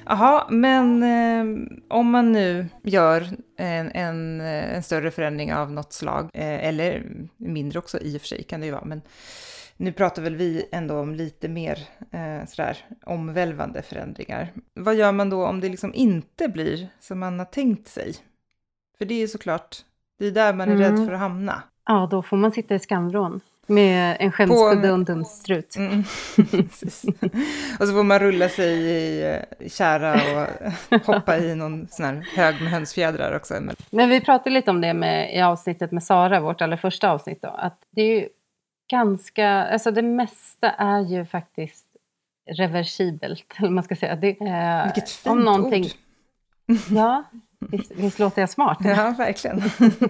Jaha, 0.04 0.46
men 0.50 1.02
eh, 1.02 1.68
om 1.88 2.10
man 2.10 2.32
nu 2.32 2.68
gör 2.82 3.26
en, 3.56 3.90
en, 3.94 4.40
en, 4.40 4.82
större 4.82 5.10
förändring 5.10 5.54
av 5.54 5.72
något 5.72 5.92
slag, 5.92 6.30
eh, 6.34 6.68
eller 6.68 7.02
mindre 7.36 7.78
också 7.78 7.98
i 7.98 8.16
och 8.16 8.20
för 8.20 8.28
sig 8.28 8.42
kan 8.42 8.60
det 8.60 8.66
ju 8.66 8.72
vara, 8.72 8.84
men 8.84 9.02
nu 9.76 9.92
pratar 9.92 10.22
väl 10.22 10.36
vi 10.36 10.68
ändå 10.72 10.98
om 10.98 11.14
lite 11.14 11.48
mer 11.48 11.78
eh, 12.12 12.46
sådär 12.46 12.76
omvälvande 13.04 13.82
förändringar. 13.82 14.52
Vad 14.74 14.94
gör 14.94 15.12
man 15.12 15.30
då 15.30 15.46
om 15.46 15.60
det 15.60 15.68
liksom 15.68 15.94
inte 15.94 16.48
blir 16.48 16.88
som 17.00 17.18
man 17.18 17.38
har 17.38 17.46
tänkt 17.46 17.88
sig? 17.88 18.14
För 18.98 19.04
det 19.04 19.14
är 19.14 19.18
ju 19.18 19.28
såklart, 19.28 19.76
det 20.18 20.26
är 20.26 20.30
där 20.30 20.52
man 20.52 20.68
är 20.68 20.74
mm. 20.74 20.82
rädd 20.82 21.06
för 21.06 21.12
att 21.12 21.20
hamna. 21.20 21.62
Ja, 21.86 22.08
då 22.10 22.22
får 22.22 22.36
man 22.36 22.52
sitta 22.52 22.74
i 22.74 22.78
skamvrån. 22.78 23.40
Med 23.68 24.16
en 24.20 24.32
skämskudde 24.32 24.88
och 24.88 24.94
en 24.94 25.04
dumstrut. 25.04 25.76
Mm, 25.76 25.98
och 27.78 27.86
så 27.88 27.92
får 27.92 28.02
man 28.02 28.18
rulla 28.18 28.48
sig 28.48 28.72
i, 28.72 29.36
i 29.58 29.70
kära 29.70 30.14
och 30.14 31.00
hoppa 31.14 31.38
i 31.38 31.54
någon 31.54 31.88
sån 31.90 32.06
här 32.06 32.26
hög 32.36 32.62
med 32.62 32.72
hönsfjädrar 32.72 33.36
också. 33.36 33.54
Men 33.90 34.08
vi 34.08 34.20
pratade 34.20 34.50
lite 34.50 34.70
om 34.70 34.80
det 34.80 34.94
med, 34.94 35.36
i 35.36 35.40
avsnittet 35.40 35.92
med 35.92 36.02
Sara, 36.02 36.40
vårt 36.40 36.62
allra 36.62 36.76
första 36.76 37.10
avsnitt 37.10 37.42
då. 37.42 37.48
Att 37.48 37.78
det 37.90 38.02
är 38.02 38.20
ju 38.20 38.28
ganska, 38.88 39.48
alltså 39.48 39.90
det 39.90 40.02
mesta 40.02 40.70
är 40.70 41.00
ju 41.00 41.24
faktiskt 41.24 41.86
reversibelt, 42.50 43.54
eller 43.58 43.70
man 43.70 43.84
ska 43.84 43.96
säga. 43.96 44.16
Det, 44.16 44.40
eh, 44.40 44.84
Vilket 44.84 45.10
fint 45.10 45.32
om 45.32 45.44
någonting, 45.44 45.84
ord! 45.84 46.76
Ja, 46.90 47.24
visst, 47.70 47.92
visst 47.96 48.18
låter 48.18 48.42
jag 48.42 48.50
smart? 48.50 48.78
Ja, 48.84 49.14
verkligen. 49.18 49.62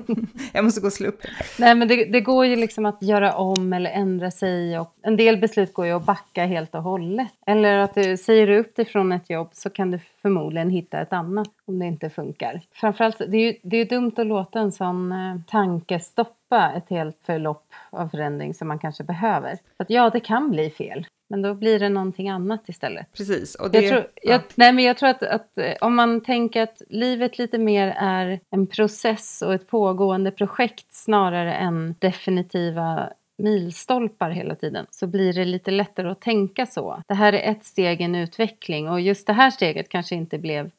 jag 0.52 0.64
måste 0.64 0.80
gå 0.80 0.86
och 0.86 0.92
slå 0.92 1.08
upp 1.08 1.22
det. 1.22 1.28
Nej, 1.58 1.74
men 1.74 1.88
det, 1.88 2.04
det, 2.04 2.20
går 2.20 2.46
ju 2.46 2.56
liksom 2.56 2.86
att 2.86 3.02
göra 3.02 3.34
om 3.34 3.72
eller 3.72 3.90
ändra 3.90 4.30
sig. 4.30 4.78
Och 4.78 4.94
en 5.02 5.16
del 5.16 5.36
beslut 5.36 5.74
går 5.74 5.86
ju 5.86 5.92
att 5.92 6.06
backa 6.06 6.44
helt 6.44 6.74
och 6.74 6.82
hållet. 6.82 7.28
Eller 7.46 7.78
att 7.78 7.94
du 7.94 8.16
säger 8.16 8.50
upp 8.50 8.76
dig 8.76 8.84
från 8.84 9.12
ett 9.12 9.30
jobb 9.30 9.48
så 9.52 9.70
kan 9.70 9.90
du 9.90 9.98
förmodligen 10.22 10.70
hitta 10.70 11.00
ett 11.00 11.12
annat 11.12 11.48
om 11.64 11.78
det 11.78 11.86
inte 11.86 12.10
funkar. 12.10 12.60
Framförallt, 12.72 13.18
det 13.18 13.36
är 13.36 13.52
ju 13.52 13.54
det 13.62 13.76
är 13.76 13.84
dumt 13.84 14.12
att 14.16 14.26
låta 14.26 14.60
en 14.60 14.72
sån 14.72 15.12
eh, 15.12 15.36
tanke 15.46 16.00
stoppa 16.00 16.72
ett 16.76 16.90
helt 16.90 17.18
förlopp 17.26 17.66
av 17.90 18.08
förändring 18.08 18.54
som 18.54 18.68
man 18.68 18.78
kanske 18.78 19.04
behöver. 19.04 19.58
Att 19.76 19.90
ja, 19.90 20.10
det 20.10 20.20
kan 20.20 20.50
bli 20.50 20.70
fel. 20.70 21.06
Men 21.28 21.42
då 21.42 21.54
blir 21.54 21.78
det 21.78 21.88
någonting 21.88 22.28
annat 22.28 22.68
istället. 22.68 23.12
Precis. 23.12 23.54
Och 23.54 23.70
det, 23.70 23.80
jag, 23.80 23.90
tror, 23.90 24.10
jag, 24.22 24.34
ja. 24.34 24.42
nej, 24.54 24.72
men 24.72 24.84
jag 24.84 24.96
tror 24.96 25.08
att, 25.08 25.22
att, 25.22 25.58
eh, 25.58 25.74
om 25.80 25.94
man 25.94 26.20
tänker 26.20 26.62
att 26.62 26.82
livet 26.88 27.38
lite 27.38 27.58
mer 27.58 27.94
är 27.98 28.40
en 28.50 28.66
process 28.66 29.42
och 29.42 29.54
ett 29.54 29.68
pågående 29.68 30.30
projekt 30.30 30.94
snarare 30.94 31.54
än 31.54 31.94
definitiva 31.98 33.08
milstolpar 33.38 34.30
hela 34.30 34.54
tiden 34.54 34.86
så 34.90 35.06
blir 35.06 35.32
det 35.32 35.44
lite 35.44 35.70
lättare 35.70 36.08
att 36.08 36.20
tänka 36.20 36.66
så. 36.66 37.02
Det 37.08 37.14
här 37.14 37.32
är 37.32 37.50
ett 37.50 37.64
steg 37.64 38.00
i 38.00 38.04
en 38.04 38.14
utveckling 38.14 38.88
och 38.88 39.00
just 39.00 39.26
det 39.26 39.32
här 39.32 39.50
steget 39.50 39.88
kanske 39.88 40.14
inte 40.14 40.38
blev 40.38 40.70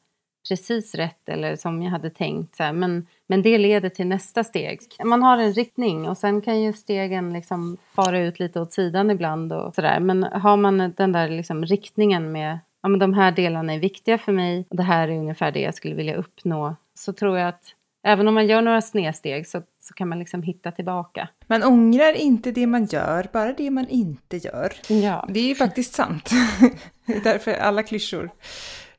precis 0.48 0.94
rätt 0.94 1.28
eller 1.28 1.56
som 1.56 1.82
jag 1.82 1.90
hade 1.90 2.10
tänkt. 2.10 2.56
Så 2.56 2.62
här, 2.62 2.72
men, 2.72 3.06
men 3.26 3.42
det 3.42 3.58
leder 3.58 3.88
till 3.88 4.06
nästa 4.06 4.44
steg. 4.44 4.80
Man 5.04 5.22
har 5.22 5.38
en 5.38 5.52
riktning 5.52 6.08
och 6.08 6.18
sen 6.18 6.40
kan 6.40 6.60
ju 6.62 6.72
stegen 6.72 7.32
liksom 7.32 7.76
fara 7.94 8.18
ut 8.18 8.38
lite 8.38 8.60
åt 8.60 8.72
sidan 8.72 9.10
ibland 9.10 9.52
och 9.52 9.74
sådär. 9.74 10.00
Men 10.00 10.22
har 10.22 10.56
man 10.56 10.92
den 10.96 11.12
där 11.12 11.28
liksom 11.28 11.64
riktningen 11.64 12.32
med 12.32 12.58
ja, 12.82 12.88
men 12.88 13.00
de 13.00 13.14
här 13.14 13.32
delarna 13.32 13.74
är 13.74 13.78
viktiga 13.78 14.18
för 14.18 14.32
mig 14.32 14.66
och 14.70 14.76
det 14.76 14.82
här 14.82 15.08
är 15.08 15.18
ungefär 15.18 15.52
det 15.52 15.60
jag 15.60 15.74
skulle 15.74 15.94
vilja 15.94 16.16
uppnå 16.16 16.76
så 16.94 17.12
tror 17.12 17.38
jag 17.38 17.48
att 17.48 17.74
även 18.02 18.28
om 18.28 18.34
man 18.34 18.46
gör 18.46 18.62
några 18.62 18.82
snedsteg 18.82 19.46
så, 19.46 19.62
så 19.80 19.94
kan 19.94 20.08
man 20.08 20.18
liksom 20.18 20.42
hitta 20.42 20.72
tillbaka. 20.72 21.28
Man 21.46 21.62
ångrar 21.62 22.12
inte 22.12 22.52
det 22.52 22.66
man 22.66 22.84
gör, 22.84 23.28
bara 23.32 23.52
det 23.52 23.70
man 23.70 23.88
inte 23.88 24.36
gör. 24.36 24.72
Ja. 24.88 25.28
Det 25.28 25.40
är 25.40 25.48
ju 25.48 25.54
faktiskt 25.54 25.94
sant. 25.94 26.30
Därför 27.24 27.54
alla 27.54 27.82
klyschor 27.82 28.30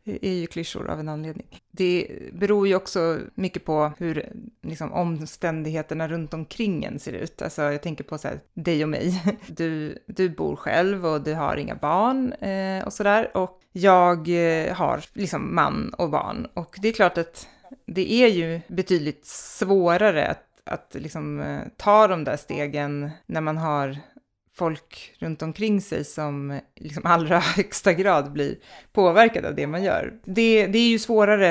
är 0.06 0.34
ju 0.34 0.48
klyschor 0.48 0.89
av 0.89 1.00
en 1.00 1.10
anledning. 1.10 1.62
Det 1.72 2.08
beror 2.34 2.68
ju 2.68 2.75
också 2.75 3.20
mycket 3.36 3.65
på 3.65 3.91
hur 3.98 4.29
liksom, 4.62 4.94
omständigheterna 4.94 6.08
runt 6.08 6.34
omkring 6.34 6.84
en 6.84 7.00
ser 7.00 7.13
ut. 7.13 7.41
Alltså 7.41 7.62
jag 7.62 7.82
tänker 7.82 8.03
på 8.03 8.18
så 8.18 8.27
här, 8.27 8.39
dig 8.53 8.84
och 8.84 8.89
mig. 8.89 9.24
Du, 9.48 9.98
du 10.06 10.29
bor 10.29 10.56
själv 10.56 11.06
och 11.06 11.22
du 11.22 11.34
har 11.34 11.58
inga 11.58 11.75
barn 11.75 12.34
eh, 12.34 12.86
och 12.86 12.94
sådär. 12.94 13.38
Och 13.38 13.60
jag 13.72 14.18
eh, 14.29 14.74
har 14.74 15.03
liksom 15.13 15.56
man 15.56 15.94
och 15.94 16.10
barn. 16.10 16.48
Och 16.53 16.75
det 16.82 16.88
är 16.88 16.94
klart 16.94 17.18
att 17.18 17.48
det 17.86 18.13
är 18.13 18.27
ju 18.27 18.62
betydligt 18.68 19.25
svårare 19.25 20.27
att, 20.27 20.46
att 20.63 20.96
liksom, 21.00 21.39
eh, 21.39 21.62
ta 21.77 22.08
de 22.08 22.24
där 22.24 22.38
stegen 22.38 23.10
när 23.25 23.41
man 23.41 23.58
har 23.58 23.98
folk 24.60 25.16
runt 25.20 25.42
omkring 25.42 25.82
sig 25.82 26.06
som 26.06 26.60
liksom 26.75 27.06
allra 27.06 27.39
högsta 27.58 27.94
grad 27.94 28.32
blir 28.32 28.56
påverkade 28.92 29.48
av 29.48 29.56
det 29.56 29.68
man 29.68 29.84
gör. 29.84 30.13
Det, 30.24 30.68
det 30.68 30.80
är 30.80 30.89
ju 30.89 31.00
svårare 31.00 31.50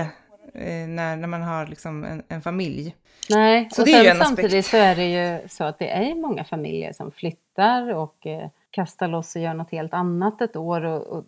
eh, 0.54 0.88
när, 0.88 1.16
när 1.16 1.28
man 1.28 1.42
har 1.42 1.66
liksom 1.66 2.04
en, 2.04 2.22
en 2.28 2.42
familj. 2.42 2.94
Nej, 3.30 3.68
så 3.72 3.82
och 3.82 3.88
sen 3.88 4.16
samtidigt 4.16 4.66
så 4.66 4.76
är 4.76 4.96
det 4.96 5.04
ju 5.04 5.48
så 5.48 5.64
att 5.64 5.78
det 5.78 5.90
är 5.90 6.14
många 6.14 6.44
familjer 6.44 6.92
som 6.92 7.12
flyttar 7.12 7.94
och 7.94 8.26
eh, 8.26 8.48
kastar 8.70 9.08
loss 9.08 9.36
och 9.36 9.42
gör 9.42 9.54
något 9.54 9.70
helt 9.70 9.94
annat 9.94 10.40
ett 10.40 10.56
år. 10.56 10.84
Och, 10.84 11.06
och 11.06 11.24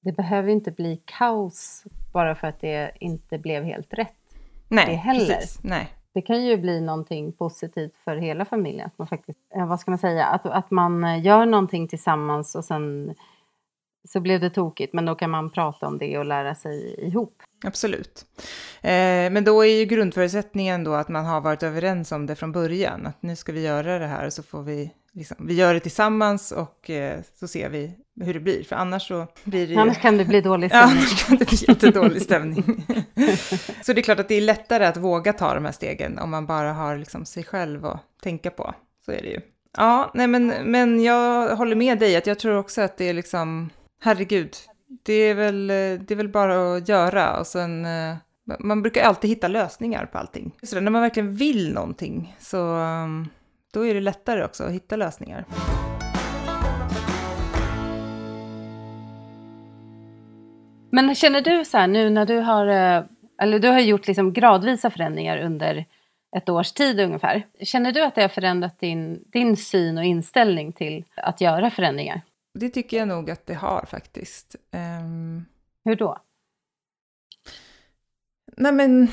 det 0.00 0.12
behöver 0.12 0.48
inte 0.48 0.70
bli 0.70 1.02
kaos 1.04 1.84
bara 2.12 2.34
för 2.34 2.46
att 2.46 2.60
det 2.60 2.90
inte 3.00 3.38
blev 3.38 3.64
helt 3.64 3.94
rätt. 3.94 4.16
Nej, 4.68 4.86
det 4.86 4.94
heller. 4.94 5.34
precis. 5.34 5.58
Nej 5.62 5.88
det 6.14 6.22
kan 6.22 6.44
ju 6.44 6.56
bli 6.56 6.80
någonting 6.80 7.32
positivt 7.32 7.96
för 8.04 8.16
hela 8.16 8.44
familjen. 8.44 8.86
Att 8.86 8.98
man 8.98 9.08
faktiskt, 9.08 9.38
eh, 9.54 9.66
vad 9.66 9.80
ska 9.80 9.90
man 9.90 9.98
säga, 9.98 10.26
att, 10.26 10.46
att 10.46 10.70
man 10.70 11.04
eh, 11.04 11.24
gör 11.24 11.46
någonting 11.46 11.88
tillsammans 11.88 12.54
och 12.54 12.64
sen 12.64 13.14
så 14.08 14.20
blev 14.20 14.40
det 14.40 14.50
tokigt, 14.50 14.92
men 14.92 15.04
då 15.04 15.14
kan 15.14 15.30
man 15.30 15.50
prata 15.50 15.86
om 15.86 15.98
det 15.98 16.18
och 16.18 16.24
lära 16.24 16.54
sig 16.54 16.94
ihop. 17.06 17.42
Absolut. 17.64 18.26
Eh, 18.82 19.30
men 19.32 19.44
då 19.44 19.64
är 19.64 19.78
ju 19.78 19.84
grundförutsättningen 19.84 20.84
då 20.84 20.94
att 20.94 21.08
man 21.08 21.24
har 21.24 21.40
varit 21.40 21.62
överens 21.62 22.12
om 22.12 22.26
det 22.26 22.36
från 22.36 22.52
början, 22.52 23.06
att 23.06 23.22
nu 23.22 23.36
ska 23.36 23.52
vi 23.52 23.62
göra 23.62 23.98
det 23.98 24.06
här 24.06 24.30
så 24.30 24.42
får 24.42 24.62
vi 24.62 24.92
liksom, 25.12 25.46
vi 25.46 25.54
gör 25.54 25.74
det 25.74 25.80
tillsammans 25.80 26.52
och 26.52 26.90
eh, 26.90 27.20
så 27.38 27.48
ser 27.48 27.68
vi 27.68 27.92
hur 28.20 28.34
det 28.34 28.40
blir. 28.40 28.64
För 28.64 28.76
annars 28.76 29.08
så 29.08 29.26
blir 29.44 29.66
det 29.66 29.72
ju... 29.72 29.78
Annars 29.78 29.98
kan 29.98 30.16
det 30.16 30.24
bli 30.24 30.40
dålig 30.40 30.70
stämning. 30.70 30.96
Ja, 30.96 31.00
annars 31.00 31.26
kan 31.26 31.36
det 31.36 31.48
bli 31.48 31.58
jättedålig 31.68 32.22
stämning. 32.22 32.64
så 33.82 33.92
det 33.92 34.00
är 34.00 34.02
klart 34.02 34.20
att 34.20 34.28
det 34.28 34.34
är 34.34 34.40
lättare 34.40 34.84
att 34.86 34.96
våga 34.96 35.32
ta 35.32 35.54
de 35.54 35.64
här 35.64 35.72
stegen 35.72 36.18
om 36.18 36.30
man 36.30 36.46
bara 36.46 36.72
har 36.72 36.96
liksom 36.96 37.24
sig 37.24 37.44
själv 37.44 37.86
att 37.86 38.00
tänka 38.22 38.50
på. 38.50 38.74
Så 39.04 39.12
är 39.12 39.22
det 39.22 39.28
ju. 39.28 39.40
Ja, 39.76 40.10
nej 40.14 40.26
men, 40.26 40.46
men 40.64 41.02
jag 41.02 41.56
håller 41.56 41.76
med 41.76 41.98
dig 41.98 42.16
att 42.16 42.26
jag 42.26 42.38
tror 42.38 42.56
också 42.56 42.80
att 42.80 42.96
det 42.96 43.08
är 43.08 43.14
liksom, 43.14 43.70
herregud, 44.02 44.56
det 45.02 45.12
är 45.12 45.34
väl, 45.34 45.66
det 45.66 46.10
är 46.10 46.14
väl 46.14 46.28
bara 46.28 46.76
att 46.76 46.88
göra 46.88 47.40
och 47.40 47.46
sen 47.46 47.84
eh, 47.84 48.16
man 48.58 48.82
brukar 48.82 49.02
alltid 49.02 49.30
hitta 49.30 49.48
lösningar 49.48 50.06
på 50.06 50.18
allting. 50.18 50.56
Så 50.62 50.80
när 50.80 50.90
man 50.90 51.02
verkligen 51.02 51.34
vill 51.34 51.72
någonting 51.72 52.36
så 52.38 52.76
då 53.70 53.86
är 53.86 53.94
det 53.94 54.00
lättare 54.00 54.44
också 54.44 54.64
att 54.64 54.72
hitta 54.72 54.96
lösningar. 54.96 55.44
Men 60.90 61.14
känner 61.14 61.40
du 61.40 61.64
så 61.64 61.78
här 61.78 61.86
nu 61.86 62.10
när 62.10 62.26
du 62.26 62.38
har, 62.38 62.66
eh, 62.66 63.04
eller 63.42 63.58
du 63.58 63.68
har 63.68 63.80
gjort 63.80 64.06
liksom 64.06 64.32
gradvisa 64.32 64.90
förändringar 64.90 65.38
under 65.38 65.86
ett 66.36 66.48
års 66.48 66.72
tid 66.72 67.00
ungefär. 67.00 67.46
Känner 67.62 67.92
du 67.92 68.04
att 68.04 68.14
det 68.14 68.22
har 68.22 68.28
förändrat 68.28 68.80
din, 68.80 69.24
din 69.26 69.56
syn 69.56 69.98
och 69.98 70.04
inställning 70.04 70.72
till 70.72 71.04
att 71.16 71.40
göra 71.40 71.70
förändringar? 71.70 72.20
Det 72.54 72.68
tycker 72.68 72.96
jag 72.96 73.08
nog 73.08 73.30
att 73.30 73.46
det 73.46 73.54
har 73.54 73.84
faktiskt. 73.86 74.56
Um... 75.02 75.46
Hur 75.84 75.96
då? 75.96 76.18
Nej 78.56 78.72
men, 78.72 79.08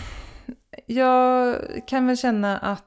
jag 0.86 1.58
kan 1.88 2.08
väl 2.08 2.18
känna 2.18 2.58
att 2.58 2.87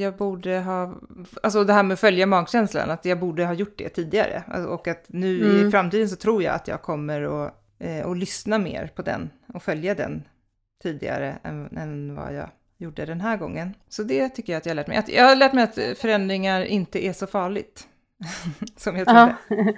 jag 0.00 0.16
borde 0.16 0.58
ha, 0.60 0.94
alltså 1.42 1.64
det 1.64 1.72
här 1.72 1.82
med 1.82 1.94
att 1.94 2.00
följa 2.00 2.26
magkänslan, 2.26 2.90
att 2.90 3.04
jag 3.04 3.20
borde 3.20 3.46
ha 3.46 3.54
gjort 3.54 3.78
det 3.78 3.88
tidigare. 3.88 4.42
Alltså, 4.48 4.70
och 4.70 4.88
att 4.88 5.04
nu 5.06 5.44
mm. 5.44 5.68
i 5.68 5.70
framtiden 5.70 6.08
så 6.08 6.16
tror 6.16 6.42
jag 6.42 6.54
att 6.54 6.68
jag 6.68 6.82
kommer 6.82 7.46
att, 7.46 7.54
eh, 7.78 8.06
att 8.06 8.18
lyssna 8.18 8.58
mer 8.58 8.90
på 8.94 9.02
den 9.02 9.30
och 9.54 9.62
följa 9.62 9.94
den 9.94 10.22
tidigare 10.82 11.38
än, 11.42 11.76
än 11.76 12.14
vad 12.14 12.34
jag 12.34 12.48
gjorde 12.78 13.04
den 13.04 13.20
här 13.20 13.36
gången. 13.36 13.74
Så 13.88 14.02
det 14.02 14.28
tycker 14.28 14.52
jag 14.52 14.58
att 14.58 14.66
jag 14.66 14.70
har 14.70 14.76
lärt 14.76 14.86
mig. 14.86 14.96
Att 14.96 15.08
jag 15.08 15.24
har 15.24 15.36
lärt 15.36 15.52
mig 15.52 15.64
att 15.64 15.98
förändringar 15.98 16.64
inte 16.64 17.06
är 17.06 17.12
så 17.12 17.26
farligt. 17.26 17.88
som 18.76 18.96
jag 18.96 19.06
trodde. 19.06 19.36
Ja. 19.48 19.72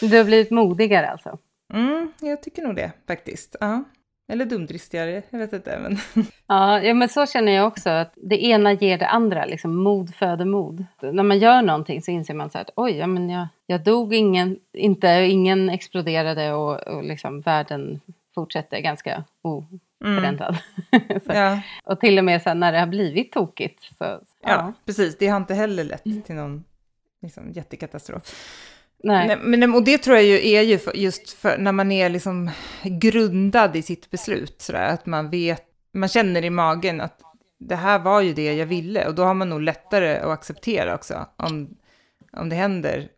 Du 0.00 0.18
har 0.18 0.24
blivit 0.24 0.50
modigare 0.50 1.10
alltså? 1.10 1.38
Mm, 1.74 2.12
jag 2.20 2.42
tycker 2.42 2.62
nog 2.62 2.76
det 2.76 2.92
faktiskt. 3.06 3.56
Ja. 3.60 3.84
Eller 4.28 4.44
dumdristigare, 4.44 5.22
jag 5.30 5.38
vet 5.38 5.52
inte. 5.52 5.78
Men... 5.78 5.98
Ja, 6.46 6.82
ja, 6.82 6.94
men 6.94 7.08
så 7.08 7.26
känner 7.26 7.52
jag 7.52 7.66
också. 7.66 7.90
att 7.90 8.12
Det 8.16 8.44
ena 8.44 8.72
ger 8.72 8.98
det 8.98 9.08
andra. 9.08 9.44
Liksom, 9.44 9.76
mod 9.76 10.14
föder 10.14 10.44
mod. 10.44 10.84
När 11.00 11.22
man 11.22 11.38
gör 11.38 11.62
någonting 11.62 12.02
så 12.02 12.10
inser 12.10 12.34
man 12.34 12.50
så 12.50 12.58
att 12.58 12.70
oj, 12.76 12.92
ja, 12.92 13.06
men 13.06 13.30
jag, 13.30 13.46
jag 13.66 13.84
dog 13.84 14.14
ingen, 14.14 14.58
inte, 14.72 15.08
ingen 15.08 15.70
exploderade 15.70 16.52
och, 16.52 16.80
och 16.80 17.04
liksom, 17.04 17.40
världen 17.40 18.00
fortsätter 18.34 18.80
ganska 18.80 19.24
oförändrad. 19.42 20.56
Mm. 20.92 21.20
ja. 21.26 21.60
Och 21.84 22.00
till 22.00 22.18
och 22.18 22.24
med 22.24 22.42
så 22.42 22.54
när 22.54 22.72
det 22.72 22.78
har 22.78 22.86
blivit 22.86 23.32
tokigt. 23.32 23.82
Så, 23.82 24.04
ja. 24.04 24.20
ja, 24.40 24.72
precis. 24.86 25.18
Det 25.18 25.26
har 25.26 25.36
inte 25.36 25.54
heller 25.54 25.84
lett 25.84 26.24
till 26.26 26.34
någon 26.34 26.64
liksom, 27.22 27.52
jättekatastrof. 27.52 28.34
Nej. 29.02 29.26
Nej. 29.26 29.38
men, 29.42 29.74
och 29.74 29.84
det 29.84 29.98
tror 29.98 30.16
jag 30.16 30.24
ju 30.24 30.48
är 30.48 30.62
ju 30.62 30.78
för, 30.78 30.96
just 30.96 31.30
för 31.30 31.58
när 31.58 31.72
man 31.72 31.92
är 31.92 32.08
liksom 32.08 32.50
grundad 32.84 33.76
i 33.76 33.82
sitt 33.82 34.10
beslut, 34.10 34.62
sådär, 34.62 34.88
att 34.88 35.06
man 35.06 35.30
vet, 35.30 35.62
man 35.92 36.08
känner 36.08 36.44
i 36.44 36.50
magen 36.50 37.00
att 37.00 37.20
det 37.58 37.76
här 37.76 37.98
var 37.98 38.20
ju 38.20 38.32
det 38.32 38.54
jag 38.54 38.66
ville 38.66 39.06
och 39.06 39.14
då 39.14 39.24
har 39.24 39.34
man 39.34 39.48
nog 39.48 39.60
lättare 39.60 40.16
att 40.16 40.30
acceptera 40.30 40.94
också 40.94 41.26
om, 41.36 41.76
om 42.32 42.48
det 42.48 42.56
händer 42.56 43.08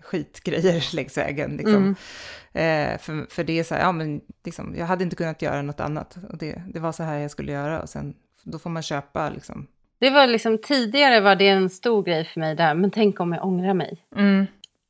skitgrejer 0.00 0.84
längs 0.96 1.18
vägen. 1.18 1.56
Liksom. 1.56 1.96
Mm. 2.54 2.92
Eh, 2.92 2.98
för, 2.98 3.34
för 3.34 3.44
det 3.44 3.58
är 3.58 3.64
så 3.64 3.74
här, 3.74 3.82
ja 3.82 3.92
men 3.92 4.20
liksom, 4.44 4.74
jag 4.78 4.86
hade 4.86 5.04
inte 5.04 5.16
kunnat 5.16 5.42
göra 5.42 5.62
något 5.62 5.80
annat 5.80 6.18
och 6.30 6.38
det, 6.38 6.62
det 6.74 6.80
var 6.80 6.92
så 6.92 7.02
här 7.02 7.18
jag 7.18 7.30
skulle 7.30 7.52
göra 7.52 7.80
och 7.80 7.88
sen 7.88 8.14
då 8.42 8.58
får 8.58 8.70
man 8.70 8.82
köpa 8.82 9.30
liksom. 9.30 9.66
Det 9.98 10.10
var 10.10 10.26
liksom 10.26 10.58
tidigare 10.58 11.20
var 11.20 11.36
det 11.36 11.48
en 11.48 11.70
stor 11.70 12.02
grej 12.02 12.24
för 12.24 12.40
mig 12.40 12.54
där, 12.54 12.74
men 12.74 12.90
tänk 12.90 13.20
om 13.20 13.32
jag 13.32 13.44
ångrar 13.44 13.74
mig. 13.74 14.04
Mm. 14.16 14.46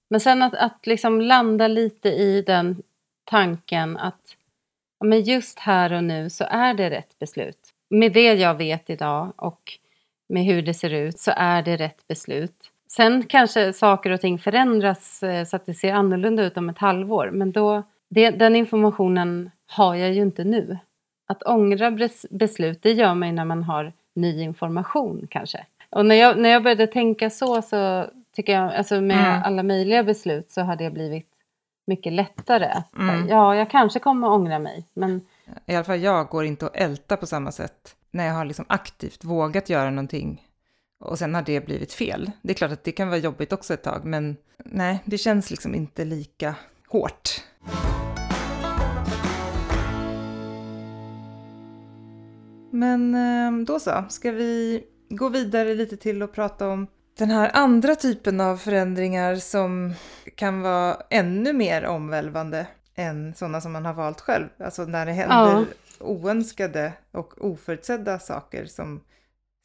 Men 0.08 0.20
sen 0.20 0.42
att, 0.42 0.54
att 0.54 0.86
liksom 0.86 1.20
landa 1.20 1.68
lite 1.68 2.08
i 2.08 2.42
den 2.42 2.82
tanken 3.24 3.96
att 3.96 4.36
ja, 4.98 5.06
men 5.06 5.22
just 5.22 5.58
här 5.58 5.92
och 5.92 6.04
nu 6.04 6.30
så 6.30 6.44
är 6.50 6.74
det 6.74 6.90
rätt 6.90 7.18
beslut. 7.18 7.58
Med 7.90 8.12
det 8.12 8.34
jag 8.34 8.54
vet 8.54 8.90
idag 8.90 9.32
och 9.36 9.72
med 10.28 10.44
hur 10.44 10.62
det 10.62 10.74
ser 10.74 10.90
ut 10.90 11.18
så 11.18 11.32
är 11.36 11.62
det 11.62 11.76
rätt 11.76 12.08
beslut. 12.08 12.70
Sen 12.88 13.22
kanske 13.22 13.72
saker 13.72 14.10
och 14.10 14.20
ting 14.20 14.38
förändras 14.38 15.22
eh, 15.22 15.44
så 15.44 15.56
att 15.56 15.66
det 15.66 15.74
ser 15.74 15.92
annorlunda 15.92 16.42
ut 16.42 16.56
om 16.56 16.68
ett 16.68 16.78
halvår. 16.78 17.30
Men 17.32 17.52
då, 17.52 17.82
det, 18.08 18.30
den 18.30 18.56
informationen 18.56 19.50
har 19.66 19.94
jag 19.94 20.12
ju 20.12 20.22
inte 20.22 20.44
nu. 20.44 20.78
Att 21.26 21.42
ångra 21.42 21.98
beslut, 22.30 22.82
det 22.82 22.92
gör 22.92 23.14
man 23.14 23.28
ju 23.28 23.34
när 23.34 23.44
man 23.44 23.62
har 23.62 23.92
ny 24.14 24.42
information 24.42 25.26
kanske. 25.30 25.66
Och 25.90 26.06
när 26.06 26.14
jag, 26.14 26.38
när 26.38 26.48
jag 26.48 26.62
började 26.62 26.86
tänka 26.86 27.30
så 27.30 27.62
så 27.62 28.06
tycker 28.36 28.52
jag, 28.52 28.74
alltså 28.74 29.00
med 29.00 29.28
mm. 29.28 29.42
alla 29.42 29.62
möjliga 29.62 30.04
beslut 30.04 30.52
så 30.52 30.60
har 30.60 30.76
det 30.76 30.90
blivit 30.90 31.28
mycket 31.86 32.12
lättare. 32.12 32.82
Mm. 32.98 33.28
Ja, 33.28 33.56
jag 33.56 33.70
kanske 33.70 33.98
kommer 33.98 34.26
att 34.26 34.32
ångra 34.32 34.58
mig, 34.58 34.88
men... 34.94 35.20
I 35.66 35.74
alla 35.74 35.84
fall 35.84 36.00
jag 36.00 36.28
går 36.28 36.44
inte 36.44 36.66
att 36.66 36.76
älta 36.76 37.16
på 37.16 37.26
samma 37.26 37.52
sätt 37.52 37.96
när 38.10 38.26
jag 38.26 38.34
har 38.34 38.44
liksom 38.44 38.64
aktivt 38.68 39.24
vågat 39.24 39.68
göra 39.68 39.90
någonting 39.90 40.42
och 41.00 41.18
sen 41.18 41.34
har 41.34 41.42
det 41.42 41.66
blivit 41.66 41.92
fel. 41.92 42.30
Det 42.42 42.52
är 42.52 42.54
klart 42.54 42.70
att 42.70 42.84
det 42.84 42.92
kan 42.92 43.08
vara 43.08 43.18
jobbigt 43.18 43.52
också 43.52 43.74
ett 43.74 43.82
tag, 43.82 44.04
men 44.04 44.36
nej, 44.64 45.02
det 45.04 45.18
känns 45.18 45.50
liksom 45.50 45.74
inte 45.74 46.04
lika 46.04 46.54
hårt. 46.88 47.42
Men 52.70 53.14
ehm, 53.14 53.64
då 53.64 53.80
så, 53.80 54.04
ska 54.08 54.30
vi 54.30 54.84
gå 55.08 55.28
vidare 55.28 55.74
lite 55.74 55.96
till 55.96 56.22
och 56.22 56.32
prata 56.32 56.68
om 56.68 56.86
den 57.18 57.30
här 57.30 57.50
andra 57.54 57.94
typen 57.94 58.40
av 58.40 58.56
förändringar 58.56 59.36
som 59.36 59.94
kan 60.34 60.62
vara 60.62 60.96
ännu 61.10 61.52
mer 61.52 61.86
omvälvande 61.86 62.66
än 62.94 63.34
sådana 63.34 63.60
som 63.60 63.72
man 63.72 63.84
har 63.84 63.94
valt 63.94 64.20
själv. 64.20 64.48
Alltså 64.58 64.84
när 64.84 65.06
det 65.06 65.12
händer 65.12 65.36
ja. 65.36 65.64
oönskade 66.00 66.92
och 67.12 67.44
oförutsedda 67.44 68.18
saker 68.18 68.66
som, 68.66 69.00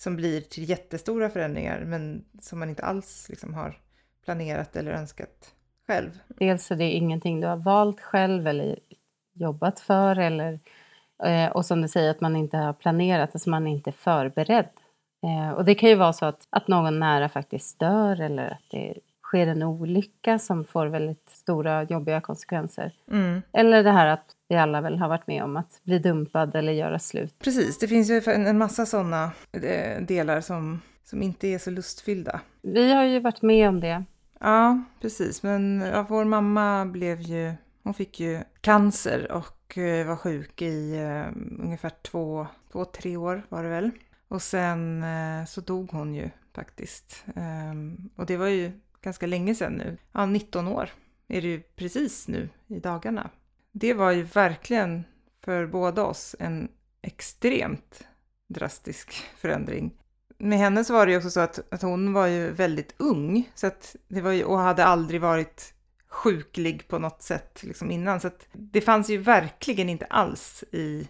som 0.04 0.16
blir 0.16 0.42
till 0.42 0.70
jättestora 0.70 1.30
förändringar 1.30 1.84
men 1.86 2.26
som 2.42 2.60
man 2.60 2.70
inte 2.70 2.84
alls 2.84 3.30
liksom 3.30 3.54
har 3.54 3.78
planerat 4.26 4.76
eller 4.76 4.92
önskat 4.92 5.54
själv. 5.88 6.20
Dels 6.28 6.72
är 6.72 6.76
det 6.76 6.92
ingenting 6.92 7.42
du 7.42 7.48
har 7.48 7.58
valt 7.58 8.02
själv 8.02 8.48
eller 8.48 8.80
jobbat 9.34 9.80
för 9.80 10.20
eller 10.20 10.60
eh, 11.24 11.48
och 11.48 11.66
som 11.66 11.82
du 11.82 11.88
säger 11.88 12.12
att 12.12 12.22
man 12.22 12.36
inte 12.36 12.58
har 12.58 12.74
planerat, 12.74 13.30
alltså 13.34 13.50
man 13.50 13.68
är 13.68 13.72
inte 13.72 13.92
förberedd. 13.92 14.70
Eh, 15.24 15.52
och 15.52 15.66
det 15.66 15.76
kan 15.76 15.90
ju 15.90 15.96
vara 15.96 16.14
så 16.14 16.26
att, 16.26 16.48
att 16.50 16.68
någon 16.68 17.00
nära 17.00 17.30
faktiskt 17.30 17.80
dör 17.80 18.22
eller 18.22 18.48
att 18.52 18.72
det 18.72 18.94
sker 19.24 19.48
en 19.48 19.64
olycka 19.64 20.40
som 20.40 20.66
får 20.66 20.86
väldigt 20.86 21.30
stora 21.30 21.84
jobbiga 21.84 22.22
konsekvenser. 22.22 22.94
Mm. 23.12 23.42
Eller 23.52 23.84
det 23.84 23.92
här 23.92 24.08
att 24.08 24.26
vi 24.48 24.56
alla 24.56 24.82
väl 24.82 25.00
har 25.00 25.10
varit 25.10 25.28
med 25.28 25.44
om 25.44 25.58
att 25.58 25.82
bli 25.84 26.00
dumpad 26.00 26.56
eller 26.56 26.74
göra 26.74 27.00
slut. 27.00 27.40
Precis, 27.40 27.80
det 27.80 27.88
finns 27.88 28.10
ju 28.10 28.22
en 28.32 28.58
massa 28.58 28.86
sådana 28.86 29.32
eh, 29.52 30.02
delar 30.02 30.42
som, 30.42 30.82
som 31.04 31.22
inte 31.22 31.48
är 31.48 31.58
så 31.58 31.72
lustfyllda. 31.72 32.40
Vi 32.62 32.94
har 32.94 33.04
ju 33.04 33.20
varit 33.20 33.42
med 33.42 33.70
om 33.70 33.80
det. 33.80 34.04
Ja, 34.40 34.84
precis. 35.02 35.44
Men 35.44 35.82
ja, 35.94 36.06
vår 36.10 36.26
mamma 36.26 36.86
blev 36.86 37.22
ju, 37.22 37.54
hon 37.84 37.94
fick 37.94 38.20
ju 38.20 38.40
cancer 38.62 39.32
och 39.32 39.78
eh, 39.78 40.08
var 40.08 40.16
sjuk 40.16 40.62
i 40.62 41.00
uh, 41.00 41.64
ungefär 41.64 41.92
två, 42.02 42.48
två, 42.72 42.86
tre 42.86 43.18
år 43.18 43.44
var 43.50 43.64
det 43.64 43.70
väl. 43.70 43.92
Och 44.32 44.42
sen 44.42 45.04
eh, 45.04 45.46
så 45.46 45.62
dog 45.62 45.92
hon 45.92 46.16
ju 46.16 46.30
faktiskt. 46.54 47.26
Ehm, 47.36 48.10
och 48.16 48.26
det 48.26 48.38
var 48.38 48.48
ju 48.48 48.72
ganska 49.02 49.28
länge 49.28 49.56
sedan 49.56 49.74
nu. 49.74 49.98
Ja, 50.12 50.26
19 50.26 50.68
år 50.68 50.90
är 51.28 51.42
det 51.42 51.48
ju 51.48 51.62
precis 51.62 52.28
nu 52.28 52.50
i 52.68 52.80
dagarna. 52.80 53.30
Det 53.72 53.94
var 53.94 54.12
ju 54.12 54.24
verkligen 54.24 55.04
för 55.44 55.68
båda 55.68 56.04
oss 56.04 56.36
en 56.40 56.70
extremt 57.02 58.04
drastisk 58.48 59.14
förändring. 59.38 59.94
Med 60.38 60.60
henne 60.60 60.84
så 60.84 60.94
var 60.94 61.06
det 61.06 61.12
ju 61.12 61.18
också 61.18 61.30
så 61.30 61.40
att, 61.40 61.74
att 61.74 61.82
hon 61.82 62.14
var 62.14 62.28
ju 62.28 62.52
väldigt 62.52 62.96
ung 62.98 63.50
så 63.56 63.68
att 63.68 63.96
det 64.08 64.22
var 64.22 64.32
ju, 64.32 64.44
och 64.44 64.60
hade 64.60 64.86
aldrig 64.86 65.22
varit 65.22 65.74
sjuklig 66.08 66.88
på 66.88 67.00
något 67.00 67.22
sätt 67.22 67.64
liksom 67.64 67.92
innan. 67.92 68.20
Så 68.20 68.28
att 68.28 68.48
det 68.54 68.82
fanns 68.82 69.10
ju 69.10 69.18
verkligen 69.18 69.90
inte 69.90 70.06
alls 70.06 70.64
i, 70.72 71.08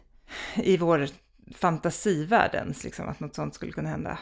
i 0.56 0.78
vår 0.78 1.08
fantasivärld 1.55 2.55
ens 2.55 2.83
liksom, 2.83 3.10
att 3.10 3.19
något 3.19 3.36
sånt 3.36 3.55
skulle 3.55 3.71
kunna 3.71 3.89
hända. 3.89 4.19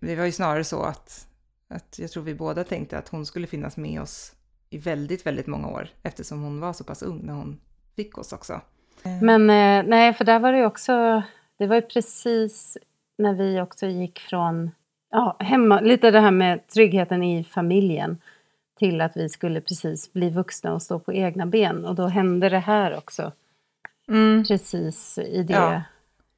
Det 0.00 0.16
var 0.16 0.24
ju 0.24 0.32
snarare 0.32 0.64
så 0.64 0.82
att 0.82 1.28
att 1.74 1.98
jag 1.98 2.10
tror 2.10 2.22
vi 2.22 2.34
båda 2.34 2.64
tänkte 2.64 2.98
att 2.98 3.08
hon 3.08 3.26
skulle 3.26 3.46
finnas 3.46 3.76
med 3.76 4.02
oss 4.02 4.32
i 4.70 4.78
väldigt, 4.78 5.26
väldigt 5.26 5.46
många 5.46 5.68
år 5.68 5.88
eftersom 6.02 6.42
hon 6.42 6.60
var 6.60 6.72
så 6.72 6.84
pass 6.84 7.02
ung 7.02 7.20
när 7.26 7.32
hon 7.32 7.60
fick 7.96 8.18
oss 8.18 8.32
också. 8.32 8.60
Men 9.22 9.50
eh, 9.50 9.90
nej, 9.90 10.12
för 10.12 10.24
där 10.24 10.38
var 10.38 10.52
det 10.52 10.58
ju 10.58 10.66
också, 10.66 11.22
det 11.58 11.66
var 11.66 11.76
ju 11.76 11.82
precis 11.82 12.78
när 13.18 13.34
vi 13.34 13.60
också 13.60 13.86
gick 13.86 14.18
från 14.18 14.70
ja, 15.10 15.36
hemma, 15.40 15.80
lite 15.80 16.10
det 16.10 16.20
här 16.20 16.30
med 16.30 16.66
tryggheten 16.66 17.22
i 17.22 17.44
familjen 17.44 18.18
till 18.78 19.00
att 19.00 19.16
vi 19.16 19.28
skulle 19.28 19.60
precis 19.60 20.12
bli 20.12 20.30
vuxna 20.30 20.72
och 20.72 20.82
stå 20.82 20.98
på 20.98 21.12
egna 21.12 21.46
ben 21.46 21.84
och 21.84 21.94
då 21.94 22.06
hände 22.06 22.48
det 22.48 22.58
här 22.58 22.96
också. 22.96 23.32
Mm. 24.08 24.44
Precis 24.44 25.18
i, 25.18 25.42
det, 25.42 25.52
ja. 25.52 25.82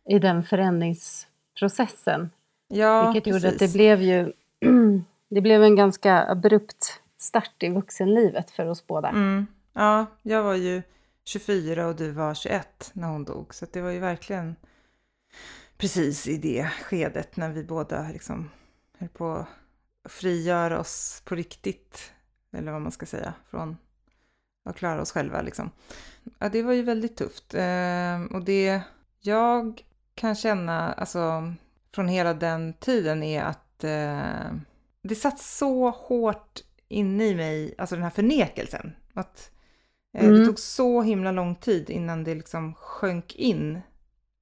I 0.09 0.19
den 0.19 0.43
förändringsprocessen. 0.45 2.31
Ja, 2.69 3.13
Vilket 3.13 3.25
precis. 3.25 3.43
gjorde 3.45 3.55
att 3.55 3.59
det 3.59 3.73
blev 3.73 4.03
ju 4.03 4.33
det 5.29 5.41
blev 5.41 5.63
en 5.63 5.77
ganska 5.77 6.31
abrupt 6.31 7.01
start 7.19 7.63
i 7.63 7.69
vuxenlivet 7.69 8.51
för 8.51 8.67
oss 8.67 8.87
båda. 8.87 9.09
Mm. 9.09 9.47
Ja, 9.73 10.07
jag 10.23 10.43
var 10.43 10.55
ju 10.55 10.83
24 11.25 11.87
och 11.87 11.97
du 11.97 12.11
var 12.11 12.35
21 12.35 12.91
när 12.93 13.09
hon 13.09 13.25
dog. 13.25 13.55
Så 13.55 13.67
det 13.73 13.81
var 13.81 13.91
ju 13.91 13.99
verkligen 13.99 14.57
precis 15.77 16.29
i 16.29 16.37
det 16.37 16.69
skedet 16.83 17.37
när 17.37 17.51
vi 17.51 17.65
båda 17.65 18.09
liksom 18.13 18.51
höll 18.99 19.09
på 19.09 19.33
att 19.33 20.13
frigöra 20.13 20.81
oss 20.81 21.23
på 21.25 21.35
riktigt. 21.35 22.13
Eller 22.53 22.73
vad 22.73 22.83
man 22.83 22.93
ska 22.93 23.07
säga. 23.07 23.35
Från 23.51 23.77
att 24.65 24.77
klara 24.77 25.03
oss 25.03 25.13
själva 25.13 25.43
liksom. 25.43 25.71
Ja, 26.39 26.49
det 26.49 26.63
var 26.63 26.73
ju 26.73 26.83
väldigt 26.83 27.17
tufft. 27.17 27.55
Eh, 27.55 28.23
och 28.31 28.45
det 28.45 28.81
jag 29.21 29.85
kan 30.15 30.35
känna, 30.35 30.93
alltså 30.93 31.55
från 31.95 32.09
hela 32.09 32.35
den 32.35 32.73
tiden 32.73 33.23
är 33.23 33.43
att 33.43 33.85
eh, 33.85 34.57
det 35.03 35.15
satt 35.15 35.39
så 35.39 35.91
hårt 35.91 36.61
inne 36.89 37.25
i 37.25 37.35
mig, 37.35 37.75
alltså 37.79 37.95
den 37.95 38.03
här 38.05 38.11
förnekelsen. 38.11 38.93
Att 39.15 39.51
eh, 40.15 40.25
mm. 40.25 40.39
det 40.39 40.47
tog 40.47 40.59
så 40.59 41.03
himla 41.03 41.33
lång 41.33 41.55
tid 41.55 41.91
innan 41.91 42.25
det 42.25 42.35
liksom 42.35 42.75
sjönk 42.75 43.35
in 43.35 43.81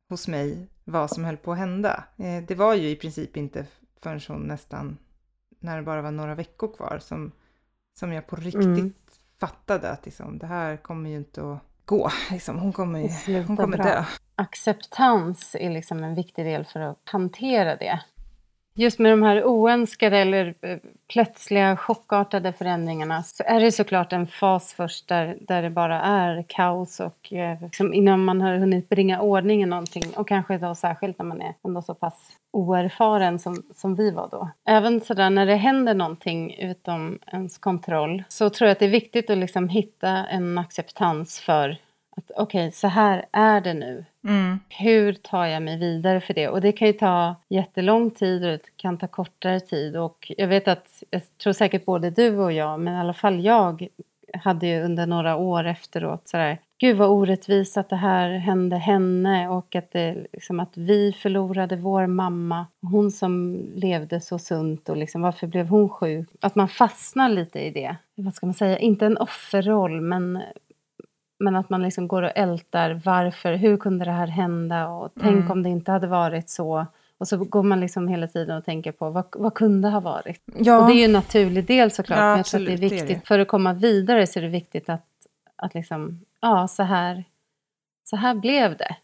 hos 0.08 0.28
mig 0.28 0.68
vad 0.85 1.11
som 1.11 1.24
höll 1.24 1.37
på 1.37 1.52
att 1.52 1.58
hända. 1.58 2.04
Eh, 2.16 2.42
det 2.42 2.54
var 2.54 2.74
ju 2.74 2.88
i 2.88 2.96
princip 2.96 3.37
inte 3.37 3.66
förrän 4.02 4.20
hon 4.28 4.42
nästan, 4.42 4.98
när 5.61 5.76
det 5.76 5.82
bara 5.82 6.02
var 6.02 6.11
några 6.11 6.35
veckor 6.35 6.74
kvar, 6.74 6.98
som, 7.02 7.32
som 7.98 8.12
jag 8.12 8.26
på 8.26 8.37
riktigt 8.37 8.64
mm. 8.64 8.92
fattade 9.38 9.90
att 9.90 10.04
liksom, 10.04 10.38
det 10.38 10.46
här 10.46 10.76
kommer 10.76 11.11
ju 11.11 11.16
inte 11.16 11.52
att 11.52 11.58
gå. 11.85 12.11
Liksom, 12.30 12.58
hon 12.58 12.72
kommer, 12.72 13.46
hon 13.46 13.56
kommer 13.56 13.78
dö. 13.78 14.04
Acceptans 14.42 15.57
är 15.61 15.70
liksom 15.70 16.05
en 16.05 16.14
viktig 16.14 16.44
del 16.44 16.64
för 16.64 16.81
att 16.81 17.00
hantera 17.05 17.76
det. 17.76 18.00
Just 18.74 18.98
med 18.98 19.12
de 19.12 19.22
här 19.22 19.44
oönskade 19.44 20.18
eller 20.18 20.55
eh, 20.61 20.78
plötsliga 21.09 21.76
chockartade 21.76 22.52
förändringarna 22.52 23.22
så 23.22 23.42
är 23.46 23.61
det 23.61 23.72
såklart 23.72 24.12
en 24.12 24.26
fas 24.26 24.74
först 24.74 25.09
där, 25.09 25.38
där 25.40 25.62
det 25.62 25.70
bara 25.70 26.00
är 26.00 26.44
kaos 26.48 27.00
och 27.00 27.33
eh, 27.33 27.62
liksom 27.62 27.94
innan 27.94 28.24
man 28.24 28.40
har 28.40 28.57
hunnit 28.57 28.88
bringa 28.88 29.20
ordning 29.20 29.62
i 29.62 29.66
någonting 29.66 30.02
och 30.16 30.28
kanske 30.28 30.59
då 30.59 30.74
särskilt 30.74 31.18
när 31.18 31.26
man 31.26 31.42
är 31.42 31.55
ändå 31.64 31.83
så 31.83 31.94
pass 31.94 32.31
oerfaren 32.52 33.38
som, 33.38 33.62
som 33.74 33.94
vi 33.94 34.11
var 34.11 34.28
då. 34.31 34.48
Även 34.68 35.00
sådär 35.00 35.31
när 35.31 35.46
det 35.46 35.57
händer 35.57 35.94
någonting 35.94 36.55
utom 36.55 37.18
ens 37.26 37.59
kontroll 37.59 38.24
så 38.28 38.50
tror 38.50 38.66
jag 38.68 38.72
att 38.72 38.78
det 38.78 38.87
är 38.87 38.90
viktigt 38.90 39.31
att 39.31 39.38
liksom 39.38 39.68
hitta 39.68 40.09
en 40.09 40.59
acceptans 40.59 41.40
för 41.40 41.76
att 42.16 42.31
okej, 42.37 42.66
okay, 42.66 42.70
så 42.70 42.88
här 42.88 43.25
är 43.33 43.61
det 43.61 43.75
nu. 43.75 44.05
Mm. 44.25 44.61
Hur 44.68 45.12
tar 45.12 45.46
jag 45.46 45.62
mig 45.62 45.79
vidare 45.79 46.20
för 46.20 46.35
det? 46.35 46.48
Och 46.48 46.61
det 46.61 46.72
kan 46.72 46.88
ju 46.88 46.92
ta 46.92 47.35
jättelång 47.48 48.11
tid 48.11 48.44
och 48.44 48.51
det 48.51 48.77
kan 48.77 48.98
ta 48.98 49.07
kortare 49.07 49.61
tid. 49.61 49.96
Och 49.96 50.33
jag 50.37 50.48
vet 50.48 50.68
att, 50.68 51.03
jag 51.11 51.22
tror 51.42 51.53
säkert 51.53 51.85
både 51.85 52.11
du 52.11 52.38
och 52.38 52.53
jag, 52.53 52.81
men 52.81 52.94
i 52.94 53.01
alla 53.01 53.14
fall 53.14 53.44
jag 53.44 53.88
hade 54.35 54.66
ju 54.66 54.83
under 54.83 55.07
några 55.07 55.37
år 55.37 55.64
efteråt 55.66 56.29
sådär, 56.29 56.59
gud 56.79 56.96
vad 56.96 57.11
orättvist 57.11 57.77
att 57.77 57.88
det 57.88 57.96
här 57.96 58.31
hände 58.31 58.77
henne 58.77 59.48
och 59.48 59.75
att, 59.77 59.92
det, 59.92 60.27
liksom, 60.33 60.61
att 60.61 60.77
vi 60.77 61.12
förlorade 61.12 61.77
vår 61.77 62.07
mamma. 62.07 62.66
Hon 62.83 63.11
som 63.11 63.62
levde 63.75 64.20
så 64.20 64.38
sunt 64.38 64.88
och 64.88 64.96
liksom, 64.96 65.22
varför 65.22 65.46
blev 65.46 65.68
hon 65.68 65.88
sjuk? 65.88 66.29
Att 66.40 66.55
man 66.55 66.68
fastnar 66.68 67.29
lite 67.29 67.61
i 67.61 67.70
det. 67.70 67.96
Vad 68.14 68.35
ska 68.35 68.46
man 68.46 68.55
säga? 68.55 68.79
Inte 68.79 69.07
en 69.07 69.18
offerroll 69.18 70.01
men 70.01 70.42
men 71.42 71.57
att 71.57 71.70
man 71.70 71.83
liksom 71.83 72.09
går 72.09 72.22
och 72.22 72.33
ältar 72.35 73.00
varför, 73.05 73.55
hur 73.55 73.76
kunde 73.76 74.05
det 74.05 74.11
här 74.11 74.26
hända 74.26 74.88
och 74.88 75.12
tänk 75.20 75.37
mm. 75.37 75.50
om 75.50 75.62
det 75.62 75.68
inte 75.68 75.92
hade 75.92 76.07
varit 76.07 76.50
så. 76.50 76.87
Och 77.18 77.28
så 77.28 77.37
går 77.37 77.62
man 77.62 77.81
liksom 77.81 78.09
hela 78.09 78.26
tiden 78.26 78.57
och 78.57 78.64
tänker 78.64 78.92
på 78.92 79.11
vad, 79.11 79.24
vad 79.33 79.55
kunde 79.55 79.88
ha 79.88 80.00
varit. 80.00 80.42
Ja. 80.57 80.81
Och 80.81 80.87
det 80.87 80.92
är 80.92 80.98
ju 80.98 81.05
en 81.05 81.12
naturlig 81.12 81.66
del 81.66 81.90
såklart. 81.90 82.18
Ja, 82.18 82.24
men 82.24 82.37
jag 82.37 82.46
tror 82.46 82.61
att 82.61 82.66
det 82.66 82.72
är 82.72 82.76
viktigt, 82.76 83.07
det 83.07 83.12
är 83.12 83.18
det. 83.18 83.26
för 83.26 83.38
att 83.38 83.48
komma 83.48 83.72
vidare 83.72 84.26
så 84.26 84.38
är 84.38 84.42
det 84.42 84.48
viktigt 84.48 84.88
att, 84.88 85.07
att 85.57 85.74
liksom, 85.74 86.20
ja 86.40 86.68
så 86.68 86.83
här, 86.83 87.24
så 88.05 88.16
här 88.16 88.35
blev 88.35 88.76
det. 88.76 88.96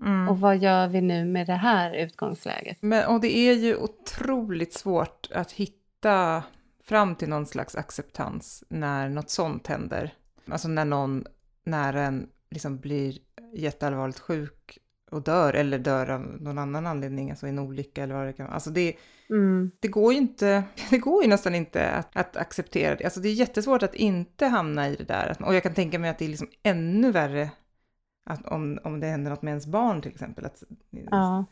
Mm. 0.00 0.28
Och 0.28 0.40
vad 0.40 0.56
gör 0.56 0.88
vi 0.88 1.00
nu 1.00 1.24
med 1.24 1.46
det 1.46 1.52
här 1.52 1.92
utgångsläget? 1.94 2.78
Men, 2.80 3.06
och 3.06 3.20
det 3.20 3.36
är 3.36 3.54
ju 3.54 3.76
otroligt 3.76 4.74
svårt 4.74 5.28
att 5.34 5.52
hitta 5.52 6.42
fram 6.84 7.14
till 7.14 7.28
någon 7.28 7.46
slags 7.46 7.76
acceptans 7.76 8.64
när 8.68 9.08
något 9.08 9.30
sånt 9.30 9.66
händer. 9.66 10.14
Alltså 10.50 10.68
när 10.68 10.84
någon 10.84 11.24
när 11.66 11.94
en 11.94 12.28
liksom 12.50 12.78
blir 12.78 13.18
jätteallvarligt 13.52 14.18
sjuk 14.18 14.78
och 15.10 15.22
dör 15.22 15.54
eller 15.54 15.78
dör 15.78 16.10
av 16.10 16.20
någon 16.20 16.58
annan 16.58 16.86
anledning, 16.86 17.30
alltså 17.30 17.46
en 17.46 17.58
olycka 17.58 18.02
eller 18.02 18.14
vad 18.14 18.26
det 18.26 18.32
kan 18.32 18.46
vara. 18.46 18.54
Alltså 18.54 18.70
det, 18.70 18.96
mm. 19.30 19.70
det 19.80 19.88
går 19.88 20.12
ju 20.12 20.18
inte, 20.18 20.64
det 20.90 20.98
går 20.98 21.22
ju 21.22 21.28
nästan 21.28 21.54
inte 21.54 21.90
att, 21.90 22.16
att, 22.16 22.36
acceptera 22.36 22.94
det. 22.94 23.04
Alltså 23.04 23.20
det 23.20 23.28
är 23.28 23.32
jättesvårt 23.32 23.82
att 23.82 23.94
inte 23.94 24.46
hamna 24.46 24.88
i 24.88 24.96
det 24.96 25.04
där. 25.04 25.36
Och 25.40 25.54
jag 25.54 25.62
kan 25.62 25.74
tänka 25.74 25.98
mig 25.98 26.10
att 26.10 26.18
det 26.18 26.24
är 26.24 26.28
liksom 26.28 26.48
ännu 26.62 27.12
värre 27.12 27.50
att 28.24 28.46
om, 28.46 28.78
om 28.84 29.00
det 29.00 29.06
händer 29.06 29.30
något 29.30 29.42
med 29.42 29.50
ens 29.50 29.66
barn 29.66 30.02
till 30.02 30.12
exempel. 30.12 30.44
Att, 30.44 30.62
ja. 30.90 31.44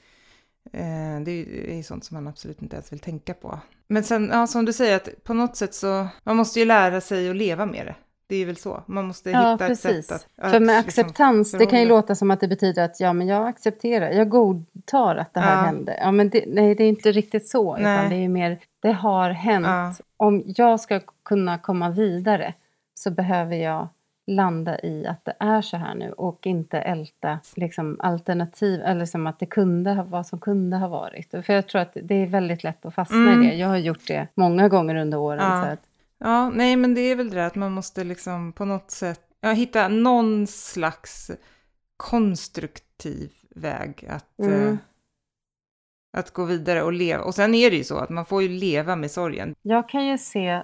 Eh, 0.72 1.20
det 1.24 1.30
är 1.70 1.76
ju 1.76 1.82
sånt 1.82 2.04
som 2.04 2.14
man 2.14 2.28
absolut 2.28 2.62
inte 2.62 2.76
ens 2.76 2.92
vill 2.92 2.98
tänka 2.98 3.34
på. 3.34 3.60
Men 3.86 4.04
sen, 4.04 4.30
ja, 4.32 4.46
som 4.46 4.64
du 4.64 4.72
säger, 4.72 4.96
att 4.96 5.24
på 5.24 5.34
något 5.34 5.56
sätt 5.56 5.74
så, 5.74 6.08
man 6.22 6.36
måste 6.36 6.58
ju 6.58 6.64
lära 6.64 7.00
sig 7.00 7.30
att 7.30 7.36
leva 7.36 7.66
med 7.66 7.86
det. 7.86 7.94
Det 8.26 8.36
är 8.36 8.46
väl 8.46 8.56
så, 8.56 8.82
man 8.86 9.04
måste 9.06 9.30
ja, 9.30 9.52
hitta 9.52 9.66
precis. 9.68 9.86
ett 9.98 10.04
sätt 10.20 10.28
att... 10.38 10.50
För 10.50 10.60
med 10.60 10.78
att 10.78 10.84
liksom 10.86 11.04
acceptans, 11.04 11.52
det 11.52 11.66
kan 11.66 11.80
ju 11.80 11.86
låta 11.88 12.14
som 12.14 12.30
att 12.30 12.40
det 12.40 12.48
betyder 12.48 12.84
att 12.84 13.00
ja, 13.00 13.12
men 13.12 13.26
jag 13.26 13.48
accepterar, 13.48 14.10
jag 14.10 14.28
godtar 14.28 15.16
att 15.16 15.34
det 15.34 15.40
här 15.40 15.56
Ja. 15.56 15.62
hände. 15.62 15.98
Ja, 16.00 16.10
men 16.12 16.28
det, 16.28 16.44
nej, 16.46 16.74
det 16.74 16.84
är 16.84 16.88
inte 16.88 17.12
riktigt 17.12 17.48
så, 17.48 17.76
Nej. 17.76 17.82
utan 17.98 18.10
det 18.10 18.16
är 18.16 18.28
mer, 18.28 18.58
det 18.80 18.92
har 18.92 19.30
hänt. 19.30 19.66
Ja. 19.66 19.94
Om 20.16 20.42
jag 20.46 20.80
ska 20.80 21.00
kunna 21.24 21.58
komma 21.58 21.90
vidare 21.90 22.54
så 22.94 23.10
behöver 23.10 23.56
jag 23.56 23.88
landa 24.26 24.78
i 24.80 25.06
att 25.06 25.24
det 25.24 25.34
är 25.38 25.62
så 25.62 25.76
här 25.76 25.94
nu 25.94 26.12
och 26.12 26.46
inte 26.46 26.78
älta 26.80 27.38
liksom, 27.56 27.96
alternativ, 28.00 28.82
eller 28.82 29.04
som 29.06 29.26
att 29.26 29.38
det 29.38 29.46
kunde 29.46 29.90
ha, 29.92 30.02
vad 30.02 30.26
som 30.26 30.38
kunde 30.38 30.76
ha 30.76 30.88
varit. 30.88 31.30
För 31.30 31.52
jag 31.52 31.66
tror 31.66 31.80
att 31.82 31.96
det 32.02 32.14
är 32.14 32.26
väldigt 32.26 32.64
lätt 32.64 32.86
att 32.86 32.94
fastna 32.94 33.16
Mm. 33.18 33.42
i 33.42 33.46
det. 33.50 33.54
Jag 33.56 33.68
har 33.68 33.76
gjort 33.76 34.06
det 34.06 34.26
många 34.34 34.68
gånger 34.68 34.94
under 34.94 35.18
åren. 35.18 35.38
Ja. 35.42 35.62
Så 35.62 35.68
att, 35.72 35.78
Ja, 36.26 36.50
nej 36.50 36.76
men 36.76 36.94
det 36.94 37.00
är 37.00 37.16
väl 37.16 37.30
det 37.30 37.46
att 37.46 37.54
man 37.54 37.72
måste 37.72 38.04
liksom 38.04 38.52
på 38.52 38.64
något 38.64 38.90
sätt 38.90 39.20
ja, 39.40 39.50
hitta 39.50 39.88
någon 39.88 40.46
slags 40.46 41.30
konstruktiv 41.96 43.32
väg 43.50 44.06
att, 44.10 44.38
Mm. 44.38 44.68
eh, 44.72 44.76
att 46.16 46.30
gå 46.30 46.44
vidare 46.44 46.82
och 46.82 46.92
leva. 46.92 47.24
Och 47.24 47.34
sen 47.34 47.54
är 47.54 47.70
det 47.70 47.76
ju 47.76 47.84
så 47.84 47.96
att 47.98 48.10
man 48.10 48.26
får 48.26 48.42
ju 48.42 48.48
leva 48.48 48.96
med 48.96 49.10
sorgen. 49.10 49.54
Jag 49.62 49.88
kan 49.88 50.06
ju 50.06 50.18
se 50.18 50.62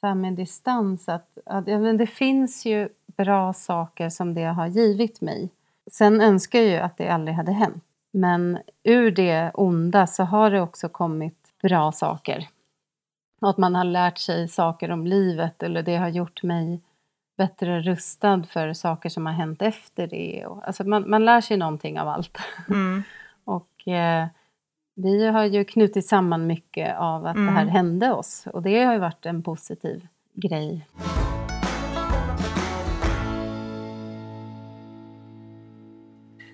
så 0.00 0.06
här 0.06 0.14
med 0.14 0.32
distans 0.34 1.08
att, 1.08 1.38
att 1.46 1.68
ja, 1.68 1.78
men 1.78 1.96
det 1.96 2.06
finns 2.06 2.66
ju 2.66 2.88
bra 3.16 3.52
saker 3.52 4.08
som 4.08 4.34
det 4.34 4.44
har 4.44 4.66
givit 4.66 5.20
mig. 5.20 5.50
Sen 5.90 6.20
önskar 6.20 6.58
jag 6.58 6.68
ju 6.68 6.76
att 6.76 6.96
det 6.98 7.08
aldrig 7.08 7.36
hade 7.36 7.52
hänt. 7.52 7.84
Men 8.12 8.58
ur 8.84 9.10
det 9.10 9.50
onda 9.54 10.06
så 10.06 10.22
har 10.24 10.50
det 10.50 10.60
också 10.60 10.88
kommit 10.88 11.38
bra 11.62 11.92
saker. 11.92 12.48
Och 13.40 13.50
att 13.50 13.58
man 13.58 13.74
har 13.74 13.84
lärt 13.84 14.18
sig 14.18 14.48
saker 14.48 14.90
om 14.90 15.06
livet 15.06 15.62
eller 15.62 15.82
det 15.82 15.96
har 15.96 16.08
gjort 16.08 16.42
mig 16.42 16.80
bättre 17.38 17.80
rustad 17.80 18.42
för 18.50 18.72
saker 18.72 19.08
som 19.08 19.26
har 19.26 19.32
hänt 19.32 19.62
efter 19.62 20.06
det. 20.06 20.46
Och, 20.46 20.66
alltså 20.66 20.84
man, 20.84 21.10
man 21.10 21.24
lär 21.24 21.40
sig 21.40 21.56
någonting 21.56 22.00
av 22.00 22.08
allt. 22.08 22.38
Mm. 22.68 23.02
Och 23.44 23.88
eh, 23.88 24.26
vi 24.94 25.26
har 25.26 25.44
ju 25.44 25.64
knutit 25.64 26.06
samman 26.06 26.46
mycket 26.46 26.96
av 26.98 27.26
att 27.26 27.36
Mm. 27.36 27.46
det 27.54 27.60
här 27.60 27.66
hände 27.66 28.12
oss. 28.12 28.46
Och 28.52 28.62
det 28.62 28.84
har 28.84 28.92
ju 28.92 28.98
varit 28.98 29.26
en 29.26 29.42
positiv 29.42 30.06
grej. 30.34 30.86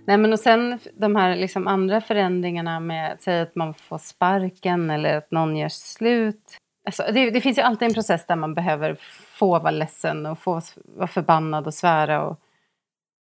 Nej 0.05 0.17
men 0.17 0.33
och 0.33 0.41
sen 0.41 0.79
de 0.95 1.17
här 1.17 1.37
liksom 1.37 1.69
andra 1.69 2.01
förändringarna 2.01 2.81
med, 2.81 3.17
säg 3.21 3.41
att 3.41 3.55
man 3.55 3.75
får 3.75 3.99
sparken 3.99 4.91
eller 4.91 5.17
att 5.19 5.31
någon 5.31 5.57
gör 5.57 5.69
slut. 5.69 6.59
Alltså, 6.85 7.03
det, 7.13 7.31
det 7.31 7.41
finns 7.41 7.59
ju 7.59 7.63
alltid 7.63 7.89
en 7.89 7.95
process 7.95 8.27
där 8.27 8.37
man 8.37 8.55
behöver 8.55 8.95
få 9.39 9.59
vara 9.59 9.71
ledsen 9.71 10.27
och 10.27 10.39
få 10.39 10.61
vara 10.85 11.07
förbannad 11.07 11.67
och 11.67 11.75
svära 11.75 12.25
och 12.25 12.41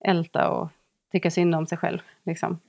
älta 0.06 0.50
och 0.50 0.70
tycka 1.12 1.32
synd 1.32 1.56
om 1.56 1.68
sig 1.68 1.78
själv. 1.78 2.00
Liksom. 2.26 2.60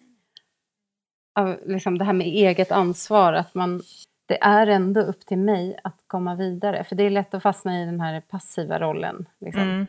Av, 1.38 1.56
liksom 1.66 1.98
det 1.98 2.04
här 2.04 2.12
med 2.12 2.26
eget 2.26 2.72
ansvar, 2.72 3.32
att 3.32 3.54
man, 3.54 3.82
det 4.26 4.42
är 4.42 4.66
ändå 4.66 5.00
upp 5.00 5.26
till 5.26 5.38
mig 5.38 5.78
att 5.84 5.96
komma 6.06 6.34
vidare. 6.34 6.84
För 6.84 6.96
det 6.96 7.02
är 7.04 7.10
lätt 7.10 7.34
att 7.34 7.42
fastna 7.42 7.82
i 7.82 7.84
den 7.84 8.00
här 8.00 8.20
passiva 8.20 8.78
rollen. 8.78 9.26
Liksom. 9.38 9.62
Mm. 9.62 9.86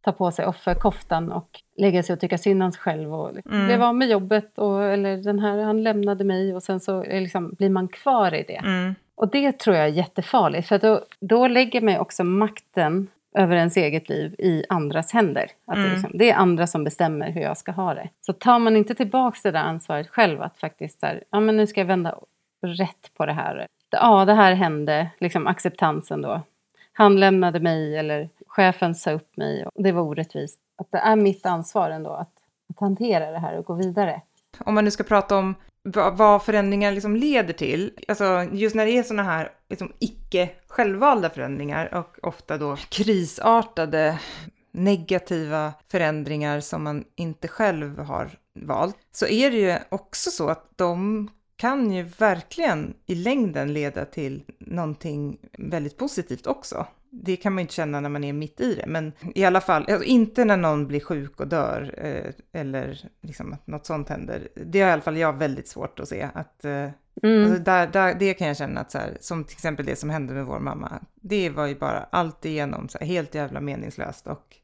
Ta 0.00 0.12
på 0.12 0.30
sig 0.30 0.46
offerkoftan 0.46 1.32
och 1.32 1.60
lägga 1.76 2.02
sig 2.02 2.12
och 2.12 2.20
tycka 2.20 2.38
synd 2.38 2.62
om 2.62 2.72
sig 2.72 2.80
själv. 2.80 3.14
Och 3.14 3.46
Mm. 3.46 3.66
blev 3.66 3.82
av 3.82 3.94
med 3.94 4.08
jobbet, 4.08 4.58
och, 4.58 4.84
eller 4.84 5.16
den 5.16 5.38
här, 5.38 5.58
han 5.58 5.82
lämnade 5.82 6.24
mig 6.24 6.54
och 6.54 6.62
sen 6.62 6.80
så 6.80 7.02
liksom, 7.02 7.54
blir 7.58 7.70
man 7.70 7.88
kvar 7.88 8.34
i 8.34 8.42
det. 8.42 8.56
Mm. 8.56 8.94
Och 9.14 9.30
det 9.30 9.58
tror 9.58 9.76
jag 9.76 9.84
är 9.84 9.92
jättefarligt, 9.92 10.68
för 10.68 10.78
då, 10.78 11.04
då 11.20 11.48
lägger 11.48 11.80
man 11.80 11.98
också 11.98 12.24
makten 12.24 13.08
över 13.34 13.56
ens 13.56 13.76
eget 13.76 14.08
liv 14.08 14.34
i 14.38 14.64
andras 14.68 15.12
händer. 15.12 15.50
Att 15.66 15.74
det, 15.74 15.80
är 15.80 15.84
Mm. 15.84 15.92
liksom, 15.92 16.10
det 16.18 16.30
är 16.30 16.34
andra 16.34 16.66
som 16.66 16.84
bestämmer 16.84 17.30
hur 17.30 17.40
jag 17.40 17.56
ska 17.56 17.72
ha 17.72 17.94
det. 17.94 18.08
Så 18.20 18.32
tar 18.32 18.58
man 18.58 18.76
inte 18.76 18.94
tillbaka 18.94 19.38
det 19.42 19.50
där 19.50 19.60
ansvaret 19.60 20.08
själv, 20.08 20.42
att 20.42 20.58
faktiskt 20.58 21.00
där, 21.00 21.24
ja 21.30 21.40
men 21.40 21.56
nu 21.56 21.66
ska 21.66 21.80
jag 21.80 21.86
vända 21.86 22.18
rätt 22.66 23.10
på 23.16 23.26
det 23.26 23.32
här. 23.32 23.66
Ja, 23.90 24.24
det 24.24 24.34
här 24.34 24.52
hände, 24.54 25.10
liksom 25.18 25.46
acceptansen 25.46 26.22
då. 26.22 26.40
Han 26.92 27.20
lämnade 27.20 27.60
mig 27.60 27.96
eller 27.96 28.28
chefen 28.46 28.94
sa 28.94 29.10
upp 29.12 29.36
mig 29.36 29.66
och 29.66 29.82
det 29.82 29.92
var 29.92 30.02
orättvist. 30.02 30.60
Att 30.78 30.90
det 30.90 30.98
är 30.98 31.16
mitt 31.16 31.46
ansvar 31.46 31.90
ändå 31.90 32.10
att, 32.10 32.32
att 32.74 32.80
hantera 32.80 33.30
det 33.30 33.38
här 33.38 33.58
och 33.58 33.64
gå 33.64 33.74
vidare. 33.74 34.20
Om 34.58 34.74
man 34.74 34.84
nu 34.84 34.90
ska 34.90 35.04
prata 35.04 35.36
om 35.36 35.54
vad, 35.84 36.42
förändringar 36.42 36.92
liksom 36.92 37.16
leder 37.16 37.52
till, 37.52 37.92
alltså 38.08 38.46
just 38.52 38.74
när 38.74 38.86
det 38.86 38.98
är 38.98 39.02
sådana 39.02 39.22
här 39.22 39.52
liksom 39.68 39.92
icke 39.98 40.50
självvalda 40.68 41.30
förändringar 41.30 41.94
och 41.94 42.18
ofta 42.22 42.58
då 42.58 42.76
krisartade 42.76 44.18
negativa 44.72 45.72
förändringar 45.90 46.60
som 46.60 46.82
man 46.82 47.04
inte 47.16 47.48
själv 47.48 47.98
har 47.98 48.30
valt, 48.54 48.96
så 49.12 49.26
är 49.26 49.50
det 49.50 49.56
ju 49.56 49.76
också 49.88 50.30
så 50.30 50.48
att 50.48 50.70
de 50.76 51.28
kan 51.56 51.92
ju 51.92 52.02
verkligen 52.02 52.94
i 53.06 53.14
längden 53.14 53.72
leda 53.72 54.04
till 54.04 54.42
någonting 54.58 55.38
väldigt 55.58 55.96
positivt 55.96 56.46
också. 56.46 56.86
Det 57.14 57.36
kan 57.36 57.52
man 57.52 57.58
ju 57.58 57.62
inte 57.62 57.74
känna 57.74 58.00
när 58.00 58.08
man 58.08 58.24
är 58.24 58.32
mitt 58.32 58.60
i 58.60 58.74
det, 58.74 58.86
men 58.86 59.12
i 59.34 59.44
alla 59.44 59.60
fall, 59.60 59.82
alltså 59.88 60.04
inte 60.04 60.44
när 60.44 60.56
någon 60.56 60.86
blir 60.86 61.00
sjuk 61.00 61.40
och 61.40 61.48
dör 61.48 61.94
eh, 61.98 62.60
eller 62.60 63.08
liksom 63.22 63.52
att 63.52 63.66
något 63.66 63.86
sånt 63.86 64.08
händer. 64.08 64.48
Det 64.54 64.80
har 64.80 64.88
i 64.88 64.92
alla 64.92 65.02
fall 65.02 65.16
jag 65.16 65.32
väldigt 65.38 65.68
svårt 65.68 66.00
att 66.00 66.08
se. 66.08 66.28
Att, 66.34 66.64
eh, 66.64 66.88
Mm. 67.22 67.44
alltså 67.44 67.62
där, 67.62 67.86
där, 67.86 68.14
det 68.14 68.34
kan 68.34 68.46
jag 68.48 68.56
känna 68.56 68.80
att 68.80 68.90
så 68.90 68.98
här, 68.98 69.16
som 69.20 69.44
till 69.44 69.54
exempel 69.54 69.86
det 69.86 69.96
som 69.96 70.10
hände 70.10 70.34
med 70.34 70.46
vår 70.46 70.58
mamma, 70.58 71.02
det 71.14 71.50
var 71.50 71.66
ju 71.66 71.74
bara 71.74 72.06
allt 72.10 72.44
igenom 72.44 72.88
så 72.88 72.98
här, 72.98 73.06
helt 73.06 73.34
jävla 73.34 73.60
meningslöst 73.60 74.26
och 74.26 74.56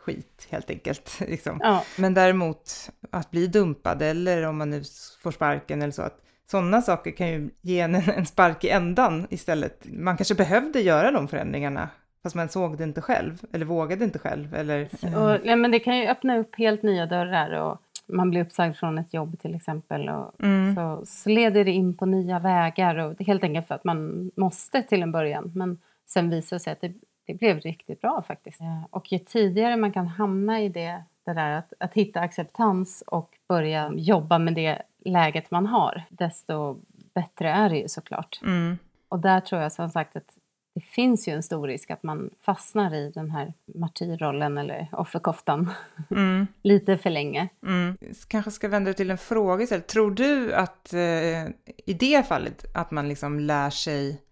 skit 0.00 0.46
helt 0.50 0.70
enkelt. 0.70 1.20
Liksom. 1.28 1.58
Ja, 1.62 1.84
Men 1.98 2.14
däremot 2.14 2.90
att 3.10 3.30
bli 3.30 3.46
dumpad 3.46 4.02
eller 4.02 4.42
om 4.42 4.56
man 4.56 4.70
nu 4.70 4.82
får 5.22 5.30
sparken 5.30 5.82
eller 5.82 5.92
så, 5.92 6.02
att 6.02 6.20
sådana 6.50 6.82
saker 6.82 7.10
kan 7.10 7.28
ju 7.28 7.50
ge 7.60 7.80
en 7.80 7.94
en 7.94 8.26
spark 8.26 8.64
i 8.64 8.68
ändan 8.70 9.26
istället. 9.30 9.84
Man 9.92 10.16
kanske 10.16 10.34
behövde 10.34 10.80
göra 10.80 11.10
de 11.10 11.28
förändringarna, 11.28 11.88
fast 12.22 12.34
man 12.34 12.48
såg 12.48 12.78
det 12.78 12.84
inte 12.84 13.00
själv, 13.00 13.38
eller 13.52 13.66
vågade 13.66 14.04
inte 14.04 14.18
själv. 14.18 14.54
Eller, 14.54 14.88
Och, 15.02 15.38
ja, 15.44 15.56
men 15.56 15.70
det 15.70 15.78
kan 15.78 15.96
ju 15.98 16.06
öppna 16.06 16.38
upp 16.38 16.56
helt 16.58 16.82
nya 16.82 17.06
dörrar. 17.06 17.50
Och 17.50 17.78
man 18.08 18.30
blir 18.30 18.40
uppsagd 18.40 18.76
från 18.76 18.98
ett 18.98 19.14
jobb 19.14 19.38
till 19.40 19.54
exempel. 19.54 20.08
Och 20.08 20.44
Mm. 20.44 20.74
så, 20.74 21.02
så 21.06 21.28
leder 21.30 21.64
det 21.64 21.70
in 21.70 21.96
på 21.96 22.06
nya 22.06 22.38
vägar. 22.38 22.96
Och 22.96 23.14
det 23.14 23.24
är 23.24 23.26
helt 23.26 23.44
enkelt 23.44 23.68
för 23.68 23.74
att 23.74 23.84
man 23.84 24.30
måste 24.36 24.82
till 24.82 25.02
en 25.02 25.12
början. 25.12 25.52
Men 25.54 25.78
sen 26.06 26.30
visar 26.30 26.56
det 26.56 26.60
sig 26.60 26.72
att 26.72 26.80
det, 26.80 26.92
det 27.26 27.34
blev 27.34 27.60
riktigt 27.60 28.00
bra 28.00 28.24
faktiskt. 28.28 28.60
Och 28.90 29.12
ju 29.12 29.18
tidigare 29.18 29.76
man 29.76 29.92
kan 29.92 30.06
hamna 30.06 30.60
i 30.62 30.68
det, 30.68 31.02
det 31.26 31.32
där 31.32 31.50
att, 31.50 31.72
att 31.80 31.94
hitta 31.94 32.20
acceptans 32.20 33.04
och 33.06 33.30
börja 33.48 33.92
jobba 33.94 34.38
med 34.38 34.54
det 34.54 34.82
läget 35.06 35.50
man 35.50 35.66
har, 35.66 36.04
desto 36.08 36.80
bättre 37.14 37.50
är 37.50 37.70
det 37.70 37.76
ju 37.76 37.88
såklart. 37.88 38.40
Mm. 38.42 38.78
Och 39.08 39.18
där 39.18 39.40
tror 39.40 39.62
jag 39.62 39.72
som 39.72 39.90
sagt 39.90 40.16
att 40.16 40.38
det 40.74 40.80
finns 40.80 41.28
ju 41.28 41.32
en 41.32 41.42
stor 41.42 41.68
risk 41.68 41.90
att 41.90 42.02
man 42.02 42.30
fastnar 42.40 42.94
i 42.94 43.10
den 43.10 43.30
här 43.30 43.52
martyrrollen 43.74 44.58
eller 44.58 44.88
offerkoftan 44.92 45.72
Mm. 46.10 46.46
lite 46.62 46.98
för 46.98 47.10
länge. 47.10 47.48
Mm. 47.66 47.96
Kanske 48.28 48.50
ska 48.50 48.68
vända 48.68 48.92
till 48.92 49.10
en 49.10 49.18
fråga 49.18 49.64
istället. 49.64 49.86
Tror 49.86 50.10
du 50.10 50.54
att 50.54 50.92
eh, 50.92 51.44
i 51.86 51.94
det 52.00 52.26
fallet 52.26 52.64
att 52.74 52.90
man 52.90 53.08
liksom 53.08 53.40
lär 53.40 53.70
sig 53.70 54.22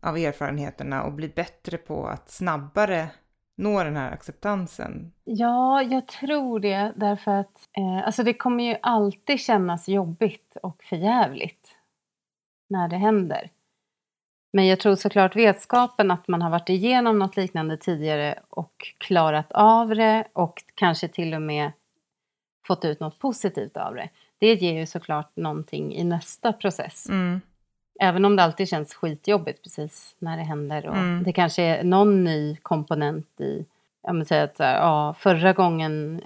av 0.00 0.16
erfarenheterna 0.16 1.02
och 1.02 1.12
blir 1.12 1.28
bättre 1.34 1.76
på 1.76 2.06
att 2.06 2.30
snabbare 2.30 3.08
nå 3.58 3.84
den 3.84 3.96
här 3.96 4.12
acceptansen? 4.12 5.12
Ja, 5.24 5.82
jag 5.82 6.06
tror 6.06 6.60
det 6.60 6.92
därför 6.96 7.30
att 7.30 7.68
eh, 7.76 8.06
alltså 8.06 8.22
det 8.22 8.34
kommer 8.34 8.64
ju 8.64 8.76
alltid 8.82 9.40
kännas 9.40 9.88
jobbigt 9.88 10.56
och 10.62 10.84
förjävligt 10.84 11.76
när 12.68 12.88
det 12.88 12.96
händer. 12.96 13.50
Men 14.52 14.66
jag 14.66 14.80
tror 14.80 14.96
såklart 14.96 15.36
vetskapen 15.36 16.10
att 16.10 16.28
man 16.28 16.42
har 16.42 16.50
varit 16.50 16.68
igenom 16.68 17.18
något 17.18 17.36
liknande 17.36 17.76
tidigare 17.76 18.38
och 18.48 18.94
klarat 18.98 19.52
av 19.52 19.88
det 19.88 20.24
och 20.32 20.62
kanske 20.74 21.08
till 21.08 21.34
och 21.34 21.42
med 21.42 21.72
fått 22.66 22.84
ut 22.84 23.00
något 23.00 23.18
positivt 23.18 23.76
av 23.76 23.94
det. 23.94 24.08
Det 24.38 24.54
ger 24.54 24.72
ju 24.72 24.86
såklart 24.86 25.36
någonting 25.36 25.94
i 25.94 26.04
nästa 26.04 26.52
process. 26.52 27.08
Mm. 27.08 27.40
Även 28.00 28.24
om 28.24 28.36
det 28.36 28.42
alltid 28.42 28.68
känns 28.68 28.94
skitjobbigt 28.94 29.62
precis 29.62 30.16
när 30.18 30.36
det 30.36 30.42
händer. 30.42 30.86
Och 30.86 30.96
Mm. 30.96 31.22
Det 31.24 31.32
kanske 31.32 31.62
är 31.62 31.84
någon 31.84 32.24
ny 32.24 32.56
komponent 32.56 33.40
i, 33.40 33.64
jag 34.02 34.14
vill 34.14 34.26
säga 34.26 34.42
att 34.42 34.56
så 34.56 34.62
här, 34.62 34.76
ja, 34.76 35.14
förra 35.18 35.52
gången 35.52 36.22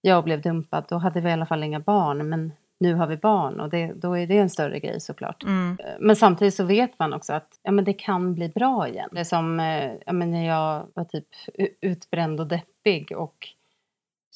jag 0.00 0.24
blev 0.24 0.40
dumpad 0.42 0.84
då 0.88 0.96
hade 0.96 1.20
vi 1.20 1.28
i 1.28 1.32
alla 1.32 1.46
fall 1.46 1.62
inga 1.62 1.80
barn. 1.80 2.28
Men 2.28 2.52
nu 2.80 2.94
har 2.94 3.06
vi 3.06 3.16
barn 3.16 3.60
och 3.60 3.68
det, 3.70 3.92
då 3.92 4.18
är 4.18 4.26
det 4.26 4.38
en 4.38 4.50
större 4.50 4.80
grej 4.80 5.00
såklart. 5.00 5.42
Mm. 5.42 5.78
Men 6.00 6.16
samtidigt 6.16 6.54
så 6.54 6.64
vet 6.64 6.98
man 6.98 7.12
också 7.12 7.32
att 7.32 7.60
ja, 7.62 7.70
men 7.70 7.84
det 7.84 7.92
kan 7.92 8.34
bli 8.34 8.48
bra 8.48 8.88
igen. 8.88 9.08
Det 9.12 9.20
är 9.20 9.24
som 9.24 9.60
eh, 9.60 9.92
ja, 10.06 10.12
men 10.12 10.30
när 10.30 10.46
jag 10.46 10.86
var 10.94 11.04
typ 11.04 11.26
utbränd 11.80 12.40
och 12.40 12.46
deppig 12.46 13.12
och 13.16 13.48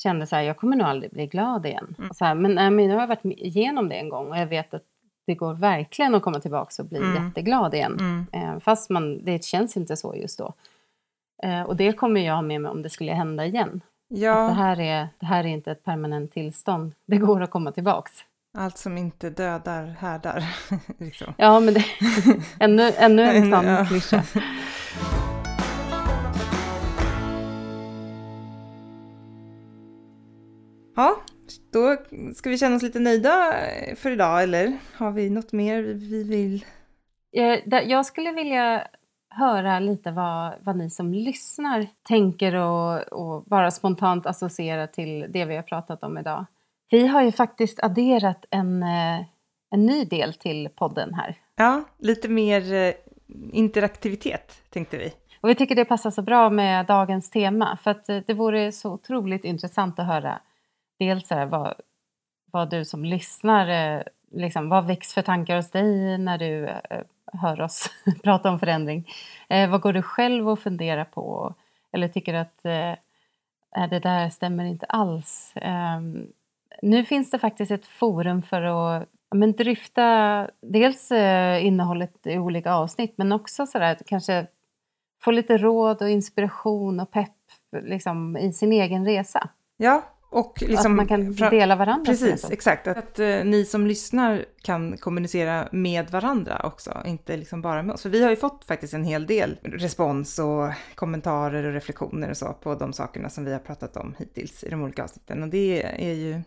kände 0.03 0.27
så 0.27 0.37
här, 0.37 0.43
jag 0.43 0.57
kommer 0.57 0.77
nog 0.77 0.87
aldrig 0.87 1.11
bli 1.11 1.27
glad 1.27 1.67
igen. 1.67 1.95
Mm. 1.99 2.11
Så 2.15 2.25
här, 2.25 2.35
men, 2.35 2.55
men 2.55 2.77
nu 2.77 2.93
har 2.93 3.01
jag 3.01 3.07
varit 3.07 3.25
igenom 3.25 3.89
det 3.89 3.95
en 3.95 4.09
gång 4.09 4.31
och 4.31 4.39
jag 4.39 4.47
vet 4.47 4.75
att 4.75 4.85
det 5.27 5.35
går 5.35 5.55
verkligen 5.55 6.15
att 6.15 6.23
komma 6.23 6.41
tillbaka 6.41 6.83
och 6.83 6.89
bli 6.89 6.99
mm. 6.99 7.25
jätteglad 7.25 7.75
igen. 7.75 7.97
Mm. 8.01 8.27
Eh, 8.33 8.61
fast 8.61 8.91
man, 8.91 9.25
det 9.25 9.45
känns 9.45 9.77
inte 9.77 9.97
så 9.97 10.15
just 10.17 10.39
då. 10.39 10.55
Eh, 11.43 11.63
och 11.63 11.77
det 11.77 11.93
kommer 11.93 12.21
jag 12.21 12.35
ha 12.35 12.43
med 12.43 12.61
mig 12.61 12.71
om 12.71 12.83
det 12.83 12.91
skulle 12.91 13.13
hända 13.13 13.47
igen. 13.47 13.81
Ja. 14.09 14.35
det, 14.35 14.55
här 14.55 14.81
är, 14.81 15.09
det 15.19 15.27
här 15.27 15.45
är 15.45 15.49
inte 15.49 15.71
ett 15.71 15.85
permanent 15.85 16.33
tillstånd. 16.33 16.93
Det 17.07 17.17
går 17.17 17.43
att 17.43 17.51
komma 17.51 17.73
tillbaks. 17.73 18.13
Allt 18.59 18.79
som 18.79 18.99
inte 18.99 19.31
dödar 19.31 19.87
härdar. 19.87 20.45
liksom. 20.99 21.35
Ja, 21.37 21.61
men 21.61 21.75
det, 21.75 21.85
ännu, 22.61 22.93
ännu 22.97 23.23
en 23.23 23.51
sån 23.51 23.67
ja. 23.67 23.85
klyscha. 23.85 24.23
Ja, 30.97 31.17
då 31.73 31.97
ska 32.35 32.51
vi 32.51 32.59
känna 32.59 32.77
oss 32.77 32.83
lite 32.83 32.99
nöjda 32.99 33.55
för 33.97 34.11
idag, 34.11 34.43
eller 34.43 34.79
har 34.95 35.11
vi 35.11 35.31
något 35.31 35.53
mer 35.53 35.83
vi 35.83 36.25
vill? 36.25 36.65
Jag 37.87 38.07
skulle 38.07 38.33
vilja 38.33 38.87
höra 39.29 39.79
lite 39.79 40.11
vad, 40.11 40.55
vad 40.61 40.77
ni 40.77 40.91
som 40.91 41.15
lyssnar 41.15 41.87
tänker 42.09 42.55
och, 42.55 42.99
och 42.99 43.45
bara 43.45 43.71
spontant 43.71 44.27
associera 44.27 44.87
till 44.87 45.27
det 45.29 45.45
vi 45.45 45.57
har 45.57 45.63
pratat 45.63 46.03
om 46.03 46.19
idag. 46.19 46.47
Vi 46.91 47.07
har 47.07 47.23
ju 47.23 47.33
faktiskt 47.33 47.81
adderat 47.83 48.45
en, 48.51 48.83
eh, 48.83 49.21
en 49.71 49.87
ny 49.87 50.05
del 50.05 50.35
till 50.35 50.69
podden 50.69 51.15
här. 51.15 51.37
Ja, 51.57 51.85
lite 51.99 52.29
mer 52.29 52.73
eh, 52.73 52.95
interaktivitet 53.53 54.63
tänkte 54.71 54.97
vi. 54.97 55.13
Och 55.41 55.49
vi 55.49 55.55
tycker 55.55 55.75
det 55.75 55.85
passar 55.85 56.11
så 56.11 56.23
bra 56.23 56.51
med 56.51 56.87
dagens 56.87 57.31
tema 57.31 57.79
för 57.83 57.91
att 57.91 58.09
eh, 58.09 58.19
det 58.27 58.35
vore 58.35 58.73
så 58.73 58.93
otroligt 58.93 59.45
intressant 59.45 59.99
att 59.99 60.07
höra 60.07 60.41
dels 60.99 61.31
här, 61.31 61.47
vad, 61.47 61.75
vad 62.51 62.71
du 62.71 62.85
som 62.85 63.05
lyssnar, 63.05 63.69
eh, 63.69 64.03
liksom, 64.31 64.69
vad 64.69 64.87
väcks 64.87 65.15
för 65.15 65.23
tankar 65.23 65.57
hos 65.57 65.71
dig 65.71 66.19
när 66.19 66.39
du 66.39 66.67
eh, 66.67 67.03
hör 67.33 67.61
oss 67.61 67.91
prata 68.23 68.51
om 68.51 68.59
förändring. 68.59 69.09
Eh, 69.49 69.71
vad 69.71 69.81
går 69.81 69.93
du 69.93 70.03
själv 70.03 70.49
och 70.49 70.59
funderar 70.59 71.05
på? 71.05 71.55
Eller 71.93 72.09
tycker 72.09 72.35
att 72.35 72.65
eh, 72.65 72.93
äh, 73.77 73.91
det 73.91 73.99
där 73.99 74.31
stämmer 74.31 74.65
inte 74.65 74.87
alls? 74.87 75.57
Eh, 75.57 76.01
nu 76.83 77.05
finns 77.05 77.31
det 77.31 77.39
faktiskt 77.39 77.71
ett 77.71 77.87
forum 77.87 78.43
för 78.43 78.63
att 78.63 79.09
men, 79.35 79.53
dryfta 79.53 80.49
dels 80.61 81.13
eh, 81.13 81.67
innehållet 81.67 82.27
i 82.27 82.39
olika 82.39 82.73
avsnitt 82.73 83.15
men 83.17 83.33
också 83.33 83.67
sådär 83.67 83.99
kanske 84.07 84.47
få 85.23 85.31
lite 85.31 85.59
råd 85.59 86.03
och 86.03 86.11
inspiration 86.11 87.01
och 87.01 87.11
pepp 87.11 87.31
liksom, 87.83 88.37
i 88.37 88.53
sin 88.53 88.73
egen 88.73 89.05
resa. 89.05 89.49
Ja, 89.77 90.03
och 90.35 90.63
liksom, 90.67 90.93
att 90.93 90.97
man 90.97 91.09
kan 91.09 91.33
dela 91.51 91.77
varandra. 91.77 92.13
Precis, 92.13 92.51
exakt. 92.51 92.87
Att, 92.87 92.97
att 92.97 93.19
uh, 93.19 93.45
ni 93.45 93.65
som 93.65 93.87
lyssnar 93.87 94.45
kan 94.63 94.97
kommunicera 94.97 95.69
med 95.73 96.11
varandra 96.11 96.61
också, 96.65 97.03
inte 97.07 97.37
liksom 97.37 97.63
bara 97.63 97.83
med 97.83 97.95
oss. 97.95 98.03
För 98.03 98.11
vi 98.11 98.23
har 98.23 98.31
ju 98.31 98.37
fått 98.37 98.65
faktiskt 98.65 98.95
en 98.95 99.05
hel 99.05 99.27
del 99.27 99.59
respons 99.63 100.39
och 100.39 100.71
kommentarer 100.95 101.65
och 101.65 101.73
reflektioner 101.73 102.31
och 102.31 102.37
så 102.37 102.53
på 102.53 102.75
de 102.75 102.93
sakerna 102.93 103.31
som 103.31 103.45
vi 103.45 103.53
har 103.53 103.59
pratat 103.59 103.97
om 103.97 104.15
hittills 104.19 104.65
i 104.65 104.71
de 104.71 104.83
olika 104.83 105.05
avsnitten. 105.05 105.43
Och 105.43 105.49
det 105.49 105.83
är 105.83 106.15
ju 106.15 106.43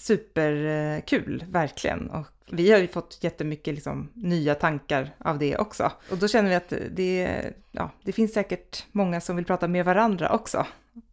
superkul, 0.00 1.44
verkligen. 1.48 2.10
Och 2.10 2.26
vi 2.50 2.72
har 2.72 2.78
ju 2.78 2.88
fått 2.88 3.18
jättemycket 3.20 3.74
liksom, 3.74 4.10
nya 4.14 4.54
tankar 4.54 5.10
av 5.18 5.38
det 5.38 5.56
också. 5.56 5.92
Och 6.10 6.16
då 6.16 6.28
känner 6.28 6.48
vi 6.48 6.54
att 6.54 6.72
det, 6.90 7.42
ja, 7.70 7.90
det 8.02 8.12
finns 8.12 8.32
säkert 8.32 8.86
många 8.92 9.20
som 9.20 9.36
vill 9.36 9.44
prata 9.44 9.68
med 9.68 9.84
varandra 9.84 10.32
också 10.32 10.66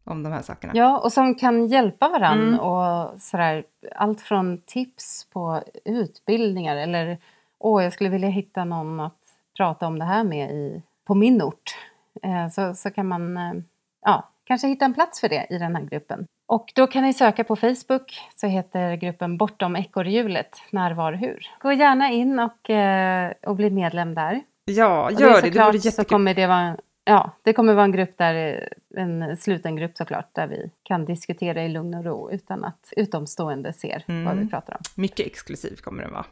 om 0.04 0.24
de 0.24 0.34
här 0.34 0.42
sakerna. 0.42 0.74
Ja, 0.76 1.00
och 1.00 1.14
som 1.14 1.36
kan 1.36 1.68
hjälpa 1.68 2.10
varandra. 2.10 2.48
Mm. 2.48 2.60
Och 2.60 3.22
sådär, 3.22 3.64
allt 3.96 4.22
från 4.22 4.62
tips 4.62 5.28
på 5.34 5.64
utbildningar 5.86 6.76
eller 6.76 7.18
åh, 7.60 7.84
jag 7.84 7.94
skulle 7.94 8.10
vilja 8.10 8.30
hitta 8.30 8.66
någon 8.66 9.00
att 9.00 9.22
prata 9.58 9.88
om 9.88 10.00
det 10.00 10.06
här 10.06 10.24
med 10.24 10.52
i, 10.52 10.82
på 11.06 11.16
min 11.16 11.42
ort. 11.42 11.78
Eh, 12.24 12.50
så, 12.50 12.76
så 12.76 12.92
kan 12.92 13.08
man 13.08 13.38
eh, 13.38 13.54
ja, 14.02 14.30
kanske 14.44 14.68
hitta 14.68 14.86
en 14.86 14.94
plats 14.94 15.22
för 15.22 15.30
det 15.30 15.48
i 15.50 15.58
den 15.58 15.76
här 15.76 15.84
gruppen. 15.84 16.28
Och 16.48 16.72
då 16.76 16.88
kan 16.88 17.04
ni 17.04 17.14
söka 17.14 17.44
på 17.44 17.56
Facebook 17.56 18.20
så 18.36 18.48
heter 18.48 18.96
gruppen 18.96 19.38
Bortom 19.38 19.76
ekorrhjulet 19.76 20.62
När, 20.72 20.94
var, 20.94 21.14
hur. 21.14 21.48
Gå 21.60 21.72
gärna 21.72 22.12
in 22.12 22.40
och, 22.40 22.70
eh, 22.70 23.34
och 23.46 23.56
bli 23.56 23.70
medlem 23.70 24.16
där. 24.16 24.42
Ja, 24.66 25.12
gör 25.12 25.42
det. 25.42 25.42
Det, 25.42 25.50
det 25.50 25.66
vore 25.66 25.76
jättekul. 25.78 25.92
Så 25.92 26.04
kommer 26.04 26.34
det 26.34 26.48
vara 26.48 26.78
Ja, 27.10 27.32
det 27.44 27.54
kommer 27.54 27.74
vara 27.74 27.86
en 27.86 27.92
grupp 27.92 28.18
där, 28.18 28.68
en 28.96 29.38
sluten 29.38 29.76
grupp 29.76 29.98
såklart, 29.98 30.36
där 30.36 30.48
vi 30.48 30.72
kan 30.84 31.06
diskutera 31.06 31.64
i 31.64 31.70
lugn 31.70 31.94
och 31.94 32.06
ro 32.06 32.32
utan 32.32 32.66
att 32.66 32.94
utomstående 32.98 33.74
ser 33.74 34.04
mm. 34.08 34.26
vad 34.26 34.38
vi 34.38 34.50
pratar 34.50 34.74
om. 34.74 34.82
Mycket 34.96 35.26
exklusiv 35.26 35.76
kommer 35.76 36.04
den 36.04 36.14
vara. 36.14 36.26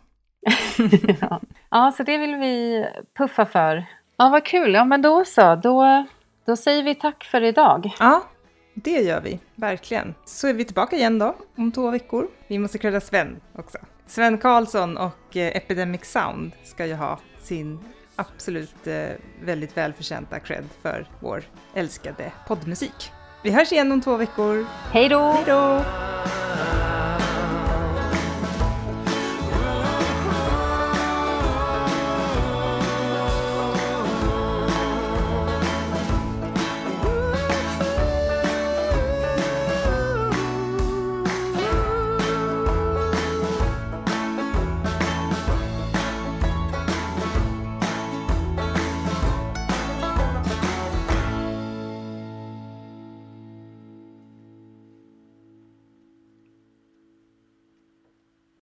ja. 1.22 1.42
ja, 1.70 1.92
så 1.98 2.04
det 2.04 2.18
vill 2.18 2.36
vi 2.36 2.86
puffa 3.18 3.46
för. 3.46 3.86
Ja, 4.18 4.30
vad 4.30 4.46
kul. 4.46 4.74
Ja, 4.74 4.86
men 4.86 5.02
då 5.02 5.26
så. 5.26 5.56
Då, 5.56 6.06
då 6.46 6.56
säger 6.56 6.84
vi 6.84 6.96
tack 6.96 7.24
för 7.24 7.42
idag. 7.42 7.96
Ja, 8.00 8.24
det 8.76 9.02
gör 9.02 9.22
vi. 9.22 9.40
Verkligen. 9.56 10.14
Så 10.26 10.48
är 10.48 10.54
vi 10.54 10.66
tillbaka 10.66 10.96
igen 10.96 11.20
då, 11.20 11.36
om 11.56 11.72
två 11.72 11.92
veckor. 11.92 12.28
Vi 12.48 12.60
måste 12.60 12.78
credda 12.78 13.02
Sven 13.02 13.42
också. 13.56 13.78
Sven 14.08 14.38
Karlsson 14.38 14.98
och 14.98 15.38
eh, 15.38 15.58
Epidemic 15.58 16.06
Sound 16.06 16.52
ska 16.64 16.86
ju 16.86 16.94
ha 16.94 17.20
sin 17.40 17.80
absolut 18.16 18.88
eh, 18.88 19.08
väldigt 19.44 19.78
välförtjänta 19.78 20.40
cred 20.40 20.66
för 20.82 21.10
vår 21.20 21.44
älskade 21.74 22.32
poddmusik. 22.48 23.12
Vi 23.44 23.52
hörs 23.52 23.72
igen 23.72 23.92
om 23.92 24.02
två 24.02 24.18
veckor. 24.18 24.66
Hej 24.92 25.10
då! 25.10 25.32
Hej 25.32 25.44
då! 25.48 25.82